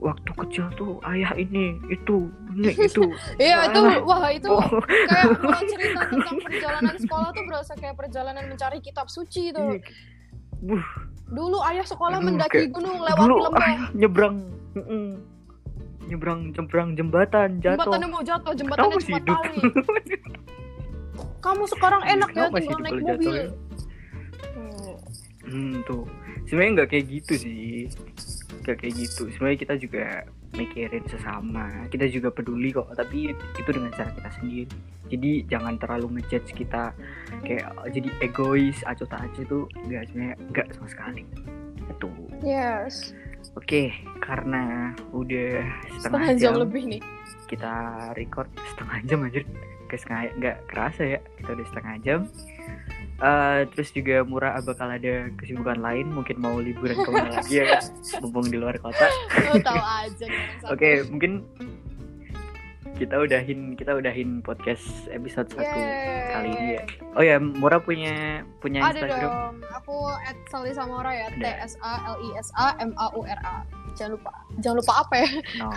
waktu 0.00 0.30
kecil 0.44 0.66
tuh 0.76 0.92
ayah 1.08 1.32
ini 1.36 1.76
itu 1.88 2.28
ini 2.56 2.72
itu 2.88 3.02
iya 3.40 3.68
itu 3.70 3.80
Ah. 3.80 3.98
wah 4.04 4.28
itu 4.32 4.48
oh 4.48 4.66
kayak 4.86 5.26
kalau 5.40 5.62
cerita 5.68 6.00
tentang 6.08 6.36
perjalanan 6.42 6.96
sekolah 6.96 7.28
tuh 7.32 7.44
berasa 7.48 7.72
kayak 7.76 7.96
perjalanan 7.96 8.44
mencari 8.48 8.78
kitab 8.80 9.06
suci 9.08 9.52
tuh 9.52 9.76
iya. 9.76 9.80
Buh, 10.56 10.84
dulu 11.28 11.60
ayah 11.68 11.84
sekolah 11.84 12.16
Aduh, 12.16 12.32
mendaki 12.32 12.64
kayak 12.64 12.72
gunung 12.72 12.96
lewati 12.96 13.28
dulu 13.28 13.36
lembah 13.44 13.64
ayah 13.68 13.84
nyebrang 13.92 14.36
mm-mm. 14.72 15.06
nyebrang 16.08 16.40
nyebrang 16.54 16.88
jembatan 16.96 17.48
jatuh 17.60 17.76
jembatannya 17.76 18.08
mau 18.08 18.22
jatuh 18.24 18.52
jembatannya 18.56 18.96
cuma 19.04 19.18
tali 19.20 19.58
kamu 21.44 21.64
sekarang 21.70 22.02
enak 22.02 22.30
ya 22.34 22.42
Kamu 22.48 22.54
masih 22.58 22.68
tinggal 22.74 22.82
naik 22.82 23.02
mobil 23.06 23.32
ya. 23.38 23.46
Hmm, 25.46 25.78
tuh. 25.86 26.02
Sebenarnya 26.46 26.72
nggak 26.82 26.90
kayak 26.94 27.06
gitu 27.10 27.32
sih. 27.38 27.90
Nggak 28.62 28.76
kayak 28.82 28.94
gitu. 28.94 29.22
Sebenarnya 29.34 29.58
kita 29.60 29.74
juga 29.78 30.04
mikirin 30.54 31.04
sesama. 31.10 31.66
Kita 31.90 32.06
juga 32.08 32.28
peduli 32.32 32.70
kok, 32.72 32.90
tapi 32.96 33.34
itu 33.34 33.70
dengan 33.70 33.92
cara 33.92 34.10
kita 34.14 34.30
sendiri. 34.40 34.64
Jadi 35.06 35.30
jangan 35.46 35.74
terlalu 35.78 36.18
ngejudge 36.18 36.50
kita 36.54 36.90
kayak 37.46 37.66
oh, 37.78 37.86
jadi 37.86 38.08
egois, 38.22 38.78
acuh 38.82 39.06
tak 39.06 39.30
acuh 39.30 39.42
itu 39.42 39.58
nggak 39.86 40.02
sebenarnya 40.10 40.36
nggak 40.50 40.66
sama 40.74 40.88
sekali. 40.90 41.22
Itu. 41.86 42.10
yes 42.42 43.14
Oke, 43.54 43.94
karena 44.18 44.90
udah 45.14 45.64
setengah, 45.96 46.02
setengah 46.02 46.30
jam 46.34 46.52
jam, 46.52 46.62
lebih 46.66 46.82
nih 46.90 47.02
kita 47.46 47.74
record 48.18 48.50
setengah 48.74 48.98
jam 49.06 49.20
aja 49.22 49.40
Guys, 49.86 50.02
nggak 50.10 50.56
kerasa 50.66 51.02
ya 51.06 51.20
kita 51.38 51.54
udah 51.54 51.66
setengah 51.70 51.94
jam 52.02 52.20
Eh, 53.16 53.60
terus 53.72 53.88
juga 53.96 54.20
murah 54.28 54.60
bakal 54.60 54.92
ada 54.92 55.32
kesibukan 55.40 55.80
lain 55.80 56.12
mungkin 56.12 56.36
mau 56.36 56.60
liburan 56.60 57.00
ke 57.00 57.08
mana 57.08 57.40
lagi 57.40 57.64
ya 57.64 57.80
mumpung 58.20 58.44
di 58.52 58.60
luar 58.60 58.76
kota. 58.76 59.08
Tahu 59.56 59.80
aja 59.80 60.26
oke 60.72 61.08
mungkin 61.08 61.40
kita 63.00 63.16
udahin 63.16 63.72
kita 63.72 63.96
udahin 63.96 64.44
podcast 64.44 65.08
episode 65.08 65.48
satu 65.48 65.64
Yeay. 65.64 66.28
kali 66.32 66.48
ini 66.52 66.68
ya. 66.76 66.82
Oh 67.16 67.24
ya 67.24 67.36
murah 67.40 67.80
punya 67.80 68.44
punya 68.60 68.84
ada 68.84 69.00
Instagram? 69.00 69.20
dong 69.24 69.56
aku 69.72 69.96
at 70.20 70.36
Sali 70.52 70.72
Samora 70.76 71.12
ya 71.16 71.28
T. 71.32 71.44
S 71.44 71.80
A 71.80 72.04
L 72.12 72.16
I 72.20 72.28
S 72.36 72.52
A 72.52 72.76
M 72.84 72.92
A 73.00 73.08
U 73.16 73.24
R 73.24 73.40
A. 73.44 73.64
Jangan 73.96 74.20
lupa 74.20 74.32
jangan 74.60 74.76
lupa 74.84 74.92
apa 75.00 75.14
ya? 75.24 75.28
No. 75.56 75.68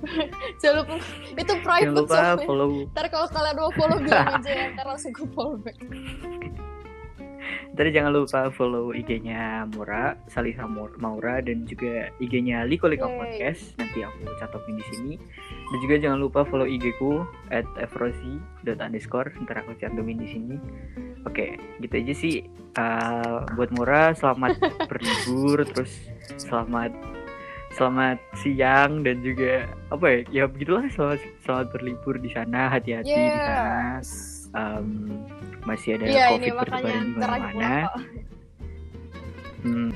Jangan 0.60 0.76
lupa 0.84 0.94
itu 1.32 1.54
private 1.64 1.84
jangan 1.88 1.96
lupa 1.96 2.12
soalnya. 2.16 2.44
follow. 2.44 2.68
Ntar 2.92 3.06
kalau 3.08 3.26
kalian 3.32 3.56
mau 3.56 3.72
follow 3.72 3.98
bilang 4.04 4.28
aja 4.36 4.50
ya 4.52 4.64
ntar 4.76 4.84
langsung 4.84 5.12
gue 5.16 5.28
follow 5.32 5.56
back 5.56 5.76
Tadi 7.74 7.90
jangan 7.90 8.14
lupa 8.14 8.54
follow 8.54 8.94
IG-nya 8.94 9.66
Mura, 9.74 10.14
Salisa 10.30 10.62
Maura 10.70 11.42
dan 11.42 11.66
juga 11.66 12.06
IG-nya 12.22 12.62
Liko 12.70 12.86
Liko. 12.86 13.10
Podcast. 13.10 13.74
Nanti 13.82 14.06
aku 14.06 14.30
cantumin 14.38 14.78
di 14.78 14.84
sini. 14.94 15.12
Dan 15.74 15.78
juga 15.82 15.94
jangan 15.98 16.18
lupa 16.22 16.46
follow 16.46 16.70
IG-ku 16.70 17.26
at 17.50 17.66
underscore. 18.78 19.34
Ntar 19.42 19.66
aku 19.66 19.74
cantumin 19.82 20.22
di 20.22 20.28
sini. 20.30 20.56
Oke, 21.26 21.58
gitu 21.82 21.94
aja 21.98 22.14
sih. 22.14 22.46
Uh, 22.78 23.42
buat 23.58 23.74
Mura, 23.74 24.14
selamat 24.14 24.54
berlibur, 24.90 25.66
terus 25.66 25.98
selamat 26.38 26.94
selamat 27.74 28.22
siang 28.38 29.02
dan 29.02 29.18
juga 29.18 29.66
apa 29.90 30.06
ya? 30.06 30.18
Ya 30.30 30.44
begitulah 30.46 30.86
selamat 30.94 31.26
selamat 31.42 31.66
berlibur 31.74 32.22
di 32.22 32.30
sana, 32.30 32.70
hati-hati 32.70 33.10
di 33.10 33.30
sana. 33.34 33.98
yes 33.98 34.34
Um, 34.54 35.10
masih 35.64 35.96
ada 35.98 36.04
Iya 36.06 36.26
covid 36.36 36.52
berbaring 36.60 37.04
di 37.08 37.18
mana-mana. 37.18 37.72
Hmm, 39.64 39.90